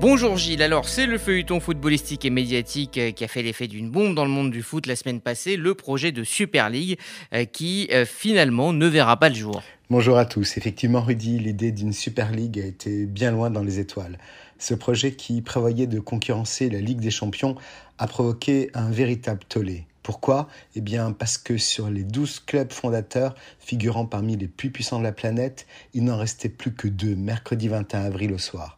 Bonjour 0.00 0.36
Gilles, 0.36 0.62
alors 0.62 0.88
c'est 0.88 1.06
le 1.06 1.18
feuilleton 1.18 1.58
footballistique 1.58 2.24
et 2.24 2.30
médiatique 2.30 2.98
euh, 2.98 3.10
qui 3.10 3.24
a 3.24 3.28
fait 3.28 3.42
l'effet 3.42 3.66
d'une 3.66 3.90
bombe 3.90 4.14
dans 4.14 4.24
le 4.24 4.30
monde 4.30 4.52
du 4.52 4.62
foot 4.62 4.86
la 4.86 4.94
semaine 4.94 5.20
passée, 5.20 5.56
le 5.56 5.74
projet 5.74 6.12
de 6.12 6.22
Super 6.22 6.70
League 6.70 7.00
euh, 7.34 7.44
qui 7.44 7.88
euh, 7.90 8.04
finalement 8.06 8.72
ne 8.72 8.86
verra 8.86 9.16
pas 9.16 9.28
le 9.28 9.34
jour. 9.34 9.60
Bonjour 9.90 10.16
à 10.16 10.24
tous, 10.24 10.56
effectivement 10.56 11.00
Rudy, 11.00 11.40
l'idée 11.40 11.72
d'une 11.72 11.92
Super 11.92 12.30
League 12.30 12.60
a 12.60 12.64
été 12.64 13.06
bien 13.06 13.32
loin 13.32 13.50
dans 13.50 13.64
les 13.64 13.80
étoiles. 13.80 14.18
Ce 14.60 14.72
projet 14.72 15.12
qui 15.12 15.42
prévoyait 15.42 15.88
de 15.88 15.98
concurrencer 15.98 16.70
la 16.70 16.78
Ligue 16.78 17.00
des 17.00 17.10
Champions 17.10 17.56
a 17.98 18.06
provoqué 18.06 18.70
un 18.74 18.92
véritable 18.92 19.40
tollé. 19.48 19.84
Pourquoi? 20.04 20.48
Eh 20.76 20.80
bien 20.80 21.10
parce 21.10 21.38
que 21.38 21.58
sur 21.58 21.90
les 21.90 22.04
12 22.04 22.44
clubs 22.46 22.72
fondateurs 22.72 23.34
figurant 23.58 24.06
parmi 24.06 24.36
les 24.36 24.46
plus 24.46 24.70
puissants 24.70 25.00
de 25.00 25.04
la 25.04 25.12
planète, 25.12 25.66
il 25.92 26.04
n'en 26.04 26.18
restait 26.18 26.48
plus 26.48 26.72
que 26.72 26.86
deux 26.86 27.16
mercredi 27.16 27.66
21 27.66 28.04
avril 28.04 28.32
au 28.32 28.38
soir. 28.38 28.77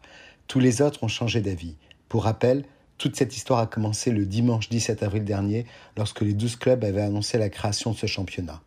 Tous 0.51 0.59
les 0.59 0.81
autres 0.81 1.01
ont 1.05 1.07
changé 1.07 1.39
d'avis. 1.39 1.75
Pour 2.09 2.25
rappel, 2.25 2.65
toute 2.97 3.15
cette 3.15 3.37
histoire 3.37 3.59
a 3.59 3.67
commencé 3.67 4.11
le 4.11 4.25
dimanche 4.25 4.67
17 4.67 5.01
avril 5.01 5.23
dernier, 5.23 5.65
lorsque 5.95 6.19
les 6.19 6.33
12 6.33 6.57
clubs 6.57 6.83
avaient 6.83 7.03
annoncé 7.03 7.37
la 7.37 7.47
création 7.47 7.91
de 7.91 7.95
ce 7.95 8.05
championnat. 8.05 8.61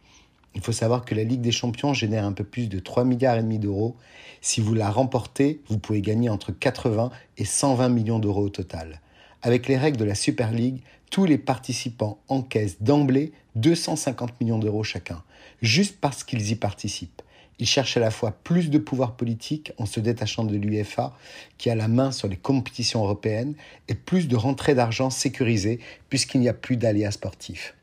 Il 0.54 0.62
faut 0.62 0.72
savoir 0.72 1.04
que 1.04 1.14
la 1.14 1.24
Ligue 1.24 1.42
des 1.42 1.52
Champions 1.52 1.92
génère 1.92 2.24
un 2.24 2.32
peu 2.32 2.42
plus 2.42 2.70
de 2.70 2.78
3 2.78 3.04
milliards 3.04 3.36
et 3.36 3.42
demi 3.42 3.58
d'euros. 3.58 3.96
Si 4.40 4.62
vous 4.62 4.72
la 4.72 4.90
remportez, 4.90 5.60
vous 5.68 5.76
pouvez 5.76 6.00
gagner 6.00 6.30
entre 6.30 6.52
80 6.52 7.10
et 7.36 7.44
120 7.44 7.90
millions 7.90 8.18
d'euros 8.18 8.44
au 8.44 8.48
total. 8.48 9.02
Avec 9.42 9.68
les 9.68 9.76
règles 9.76 9.98
de 9.98 10.06
la 10.06 10.14
Super 10.14 10.52
League, 10.52 10.80
tous 11.10 11.26
les 11.26 11.36
participants 11.36 12.18
encaissent 12.28 12.80
d'emblée 12.80 13.34
250 13.56 14.40
millions 14.40 14.58
d'euros 14.58 14.84
chacun, 14.84 15.22
juste 15.60 15.98
parce 16.00 16.24
qu'ils 16.24 16.50
y 16.50 16.54
participent. 16.54 17.20
Il 17.58 17.66
cherche 17.66 17.96
à 17.96 18.00
la 18.00 18.10
fois 18.10 18.32
plus 18.32 18.70
de 18.70 18.78
pouvoir 18.78 19.16
politique 19.16 19.72
en 19.78 19.86
se 19.86 20.00
détachant 20.00 20.44
de 20.44 20.56
l'UEFA, 20.56 21.16
qui 21.58 21.70
a 21.70 21.74
la 21.74 21.88
main 21.88 22.10
sur 22.10 22.28
les 22.28 22.36
compétitions 22.36 23.04
européennes, 23.04 23.54
et 23.88 23.94
plus 23.94 24.28
de 24.28 24.36
rentrées 24.36 24.74
d'argent 24.74 25.10
sécurisées, 25.10 25.78
puisqu'il 26.08 26.40
n'y 26.40 26.48
a 26.48 26.54
plus 26.54 26.76
d'aléas 26.76 27.12
sportifs. 27.12 27.74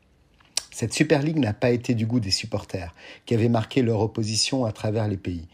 Cette 0.70 0.94
Super 0.94 1.22
League 1.22 1.38
n'a 1.38 1.52
pas 1.52 1.70
été 1.70 1.94
du 1.94 2.06
goût 2.06 2.20
des 2.20 2.30
supporters, 2.30 2.94
qui 3.26 3.34
avaient 3.34 3.48
marqué 3.48 3.82
leur 3.82 4.00
opposition 4.00 4.64
à 4.64 4.72
travers 4.72 5.08
les 5.08 5.16
pays. 5.16 5.46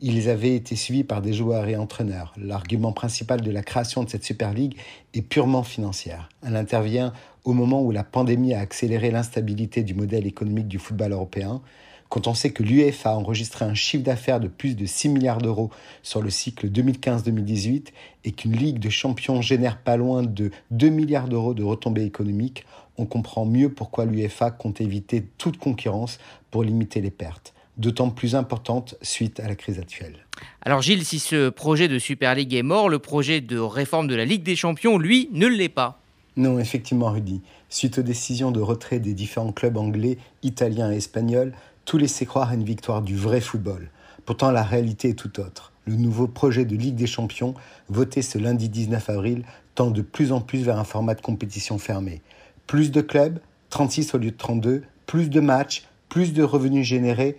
Ils 0.00 0.28
avaient 0.28 0.54
été 0.54 0.76
suivis 0.76 1.04
par 1.04 1.22
des 1.22 1.32
joueurs 1.32 1.68
et 1.68 1.76
entraîneurs. 1.76 2.34
L'argument 2.36 2.92
principal 2.92 3.40
de 3.40 3.50
la 3.50 3.62
création 3.62 4.04
de 4.04 4.10
cette 4.10 4.24
Super 4.24 4.52
League 4.52 4.76
est 5.14 5.22
purement 5.22 5.62
financière. 5.62 6.28
Elle 6.46 6.56
intervient 6.56 7.14
au 7.44 7.54
moment 7.54 7.82
où 7.82 7.90
la 7.90 8.04
pandémie 8.04 8.52
a 8.52 8.60
accéléré 8.60 9.10
l'instabilité 9.10 9.82
du 9.82 9.94
modèle 9.94 10.26
économique 10.26 10.68
du 10.68 10.78
football 10.78 11.12
européen, 11.12 11.62
quand 12.08 12.26
on 12.26 12.34
sait 12.34 12.50
que 12.50 12.62
l'UEFA 12.62 13.10
a 13.10 13.16
enregistré 13.16 13.64
un 13.64 13.74
chiffre 13.74 14.04
d'affaires 14.04 14.40
de 14.40 14.48
plus 14.48 14.76
de 14.76 14.86
6 14.86 15.08
milliards 15.08 15.38
d'euros 15.38 15.70
sur 16.02 16.22
le 16.22 16.30
cycle 16.30 16.68
2015-2018 16.68 17.86
et 18.24 18.32
qu'une 18.32 18.56
Ligue 18.56 18.78
de 18.78 18.90
champions 18.90 19.42
génère 19.42 19.78
pas 19.78 19.96
loin 19.96 20.22
de 20.22 20.50
2 20.70 20.88
milliards 20.88 21.28
d'euros 21.28 21.54
de 21.54 21.62
retombées 21.62 22.04
économiques, 22.04 22.64
on 22.98 23.06
comprend 23.06 23.44
mieux 23.44 23.70
pourquoi 23.70 24.04
l'UEFA 24.04 24.50
compte 24.50 24.80
éviter 24.80 25.24
toute 25.38 25.58
concurrence 25.58 26.18
pour 26.50 26.64
limiter 26.64 27.00
les 27.00 27.10
pertes, 27.10 27.54
d'autant 27.76 28.10
plus 28.10 28.34
importantes 28.34 28.94
suite 29.02 29.40
à 29.40 29.48
la 29.48 29.54
crise 29.54 29.78
actuelle. 29.78 30.26
Alors 30.62 30.82
Gilles, 30.82 31.04
si 31.04 31.18
ce 31.18 31.50
projet 31.50 31.88
de 31.88 31.98
Super 31.98 32.34
League 32.34 32.54
est 32.54 32.62
mort, 32.62 32.88
le 32.88 32.98
projet 32.98 33.40
de 33.40 33.58
réforme 33.58 34.06
de 34.06 34.14
la 34.14 34.24
Ligue 34.24 34.42
des 34.42 34.56
Champions, 34.56 34.98
lui, 34.98 35.28
ne 35.32 35.46
l'est 35.46 35.68
pas. 35.68 36.00
Non, 36.36 36.58
effectivement, 36.58 37.10
Rudy. 37.10 37.40
Suite 37.70 37.98
aux 37.98 38.02
décisions 38.02 38.50
de 38.50 38.60
retrait 38.60 39.00
des 39.00 39.14
différents 39.14 39.52
clubs 39.52 39.78
anglais, 39.78 40.18
italiens 40.42 40.92
et 40.92 40.96
espagnols, 40.96 41.52
tout 41.86 41.96
laissait 41.96 42.26
croire 42.26 42.50
à 42.50 42.54
une 42.54 42.64
victoire 42.64 43.00
du 43.00 43.16
vrai 43.16 43.40
football. 43.40 43.88
Pourtant, 44.26 44.50
la 44.50 44.64
réalité 44.64 45.10
est 45.10 45.14
tout 45.14 45.40
autre. 45.40 45.72
Le 45.86 45.94
nouveau 45.94 46.26
projet 46.26 46.64
de 46.64 46.76
Ligue 46.76 46.96
des 46.96 47.06
Champions, 47.06 47.54
voté 47.88 48.22
ce 48.22 48.38
lundi 48.38 48.68
19 48.68 49.08
avril, 49.08 49.44
tend 49.76 49.90
de 49.90 50.02
plus 50.02 50.32
en 50.32 50.40
plus 50.40 50.64
vers 50.64 50.78
un 50.78 50.84
format 50.84 51.14
de 51.14 51.20
compétition 51.20 51.78
fermée. 51.78 52.22
Plus 52.66 52.90
de 52.90 53.00
clubs, 53.00 53.38
36 53.70 54.14
au 54.14 54.18
lieu 54.18 54.32
de 54.32 54.36
32, 54.36 54.82
plus 55.06 55.30
de 55.30 55.40
matchs, 55.40 55.86
plus 56.08 56.32
de 56.32 56.42
revenus 56.42 56.84
générés, 56.84 57.38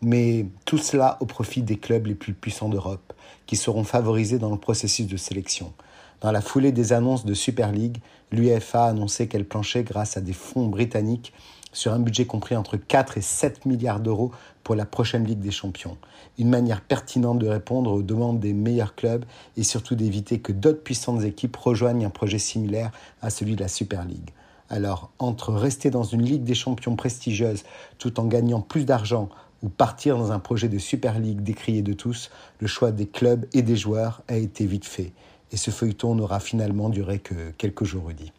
mais 0.00 0.46
tout 0.64 0.78
cela 0.78 1.16
au 1.20 1.26
profit 1.26 1.62
des 1.62 1.76
clubs 1.76 2.06
les 2.06 2.14
plus 2.14 2.34
puissants 2.34 2.68
d'Europe, 2.68 3.12
qui 3.46 3.56
seront 3.56 3.82
favorisés 3.82 4.38
dans 4.38 4.50
le 4.50 4.58
processus 4.58 5.08
de 5.08 5.16
sélection. 5.16 5.72
Dans 6.20 6.30
la 6.30 6.40
foulée 6.40 6.70
des 6.70 6.92
annonces 6.92 7.24
de 7.24 7.34
Super 7.34 7.72
League, 7.72 7.98
l'UEFA 8.30 8.84
a 8.84 8.88
annoncé 8.90 9.26
qu'elle 9.26 9.44
planchait 9.44 9.82
grâce 9.82 10.16
à 10.16 10.20
des 10.20 10.32
fonds 10.32 10.68
britanniques 10.68 11.32
sur 11.78 11.92
un 11.92 12.00
budget 12.00 12.26
compris 12.26 12.56
entre 12.56 12.76
4 12.76 13.18
et 13.18 13.20
7 13.20 13.64
milliards 13.64 14.00
d'euros 14.00 14.32
pour 14.64 14.74
la 14.74 14.84
prochaine 14.84 15.24
Ligue 15.24 15.38
des 15.38 15.52
Champions. 15.52 15.96
Une 16.36 16.48
manière 16.48 16.80
pertinente 16.80 17.38
de 17.38 17.46
répondre 17.46 17.92
aux 17.92 18.02
demandes 18.02 18.40
des 18.40 18.52
meilleurs 18.52 18.96
clubs 18.96 19.24
et 19.56 19.62
surtout 19.62 19.94
d'éviter 19.94 20.40
que 20.40 20.50
d'autres 20.50 20.82
puissantes 20.82 21.22
équipes 21.22 21.56
rejoignent 21.56 22.04
un 22.04 22.10
projet 22.10 22.40
similaire 22.40 22.90
à 23.22 23.30
celui 23.30 23.54
de 23.54 23.60
la 23.60 23.68
Super 23.68 24.04
League. 24.04 24.30
Alors, 24.68 25.12
entre 25.20 25.52
rester 25.52 25.90
dans 25.90 26.02
une 26.02 26.22
Ligue 26.22 26.42
des 26.42 26.56
Champions 26.56 26.96
prestigieuse 26.96 27.62
tout 27.98 28.18
en 28.18 28.24
gagnant 28.24 28.60
plus 28.60 28.84
d'argent 28.84 29.28
ou 29.62 29.68
partir 29.68 30.18
dans 30.18 30.32
un 30.32 30.40
projet 30.40 30.68
de 30.68 30.78
Super 30.78 31.20
League 31.20 31.42
décrié 31.42 31.82
de 31.82 31.92
tous, 31.92 32.30
le 32.58 32.66
choix 32.66 32.90
des 32.90 33.06
clubs 33.06 33.46
et 33.52 33.62
des 33.62 33.76
joueurs 33.76 34.22
a 34.26 34.34
été 34.34 34.66
vite 34.66 34.84
fait. 34.84 35.12
Et 35.52 35.56
ce 35.56 35.70
feuilleton 35.70 36.16
n'aura 36.16 36.40
finalement 36.40 36.88
duré 36.88 37.20
que 37.20 37.52
quelques 37.56 37.84
jours, 37.84 38.08
Rudy. 38.08 38.32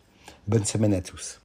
Bonne 0.50 0.66
semaine 0.66 0.94
à 0.94 1.00
tous. 1.00 1.40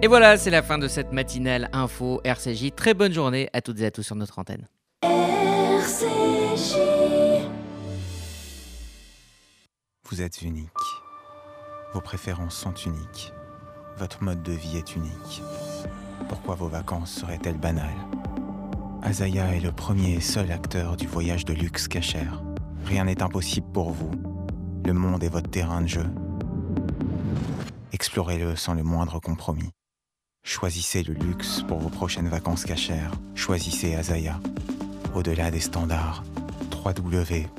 Et 0.00 0.06
voilà, 0.06 0.36
c'est 0.36 0.50
la 0.50 0.62
fin 0.62 0.78
de 0.78 0.86
cette 0.86 1.12
matinale 1.12 1.68
info 1.72 2.20
RCJ. 2.24 2.72
Très 2.76 2.94
bonne 2.94 3.12
journée 3.12 3.50
à 3.52 3.60
toutes 3.60 3.80
et 3.80 3.86
à 3.86 3.90
tous 3.90 4.04
sur 4.04 4.14
notre 4.14 4.38
antenne. 4.38 4.66
RCJ. 5.02 6.76
Vous 10.08 10.22
êtes 10.22 10.42
unique. 10.42 10.70
Vos 11.92 12.00
préférences 12.00 12.56
sont 12.56 12.74
uniques. 12.74 13.32
Votre 13.96 14.22
mode 14.22 14.42
de 14.42 14.52
vie 14.52 14.76
est 14.76 14.94
unique. 14.94 15.42
Pourquoi 16.28 16.54
vos 16.54 16.68
vacances 16.68 17.12
seraient-elles 17.12 17.58
banales? 17.58 17.88
Azaya 19.02 19.54
est 19.54 19.60
le 19.60 19.72
premier 19.72 20.14
et 20.14 20.20
seul 20.20 20.52
acteur 20.52 20.96
du 20.96 21.06
voyage 21.06 21.44
de 21.44 21.54
luxe 21.54 21.88
cachère. 21.88 22.42
Rien 22.84 23.04
n'est 23.04 23.22
impossible 23.22 23.66
pour 23.72 23.90
vous. 23.90 24.10
Le 24.86 24.92
monde 24.92 25.24
est 25.24 25.28
votre 25.28 25.50
terrain 25.50 25.82
de 25.82 25.88
jeu. 25.88 26.06
Explorez-le 27.92 28.56
sans 28.56 28.74
le 28.74 28.82
moindre 28.82 29.20
compromis. 29.20 29.70
Choisissez 30.44 31.02
le 31.02 31.14
luxe 31.14 31.62
pour 31.66 31.78
vos 31.78 31.88
prochaines 31.88 32.28
vacances 32.28 32.64
cachères. 32.64 33.12
Choisissez 33.34 33.94
Azaya. 33.94 34.40
Au-delà 35.14 35.50
des 35.50 35.60
standards, 35.60 36.22
www.azaya.co. 36.84 37.58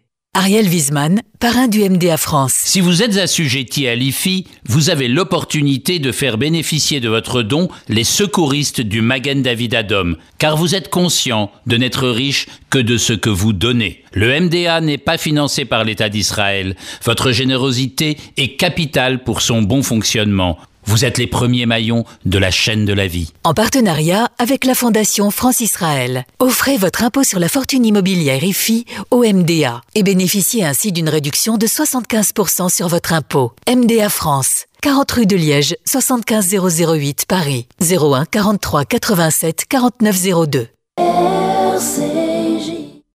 Ariel 0.33 0.69
Wiesman, 0.69 1.19
parrain 1.39 1.67
du 1.67 1.81
MDA 1.81 2.15
France. 2.15 2.53
Si 2.53 2.79
vous 2.79 3.03
êtes 3.03 3.17
assujetti 3.17 3.85
à 3.89 3.95
l'IFI, 3.95 4.47
vous 4.65 4.89
avez 4.89 5.09
l'opportunité 5.09 5.99
de 5.99 6.13
faire 6.13 6.37
bénéficier 6.37 7.01
de 7.01 7.09
votre 7.09 7.41
don 7.43 7.67
les 7.89 8.05
secouristes 8.05 8.79
du 8.79 9.01
Magen 9.01 9.41
David 9.41 9.75
Adom, 9.75 10.15
car 10.37 10.55
vous 10.55 10.73
êtes 10.73 10.89
conscient 10.89 11.51
de 11.67 11.75
n'être 11.75 12.07
riche 12.07 12.47
que 12.69 12.79
de 12.79 12.95
ce 12.95 13.11
que 13.11 13.29
vous 13.29 13.51
donnez. 13.51 14.05
Le 14.13 14.39
MDA 14.39 14.79
n'est 14.79 14.97
pas 14.97 15.17
financé 15.17 15.65
par 15.65 15.83
l'État 15.83 16.07
d'Israël. 16.07 16.77
Votre 17.03 17.33
générosité 17.33 18.17
est 18.37 18.55
capitale 18.55 19.25
pour 19.25 19.41
son 19.41 19.61
bon 19.61 19.83
fonctionnement. 19.83 20.57
Vous 20.85 21.05
êtes 21.05 21.17
les 21.17 21.27
premiers 21.27 21.65
maillons 21.65 22.05
de 22.25 22.37
la 22.37 22.51
chaîne 22.51 22.85
de 22.85 22.93
la 22.93 23.07
vie. 23.07 23.31
En 23.43 23.53
partenariat 23.53 24.29
avec 24.37 24.65
la 24.65 24.75
Fondation 24.75 25.31
France-Israël, 25.31 26.25
offrez 26.39 26.77
votre 26.77 27.03
impôt 27.03 27.23
sur 27.23 27.39
la 27.39 27.49
fortune 27.49 27.85
immobilière 27.85 28.43
IFI 28.43 28.85
au 29.11 29.23
MDA 29.23 29.81
et 29.95 30.03
bénéficiez 30.03 30.65
ainsi 30.65 30.91
d'une 30.91 31.09
réduction 31.09 31.57
de 31.57 31.67
75% 31.67 32.73
sur 32.73 32.87
votre 32.87 33.13
impôt. 33.13 33.53
MDA 33.67 34.09
France, 34.09 34.65
40 34.81 35.11
rue 35.11 35.25
de 35.25 35.35
Liège, 35.35 35.75
75 35.85 36.55
008 36.55 37.25
Paris, 37.27 37.67
01 37.81 38.25
43 38.25 38.85
87 38.85 39.65
49 39.67 40.47
02. 40.47 40.67
RC 40.97 42.20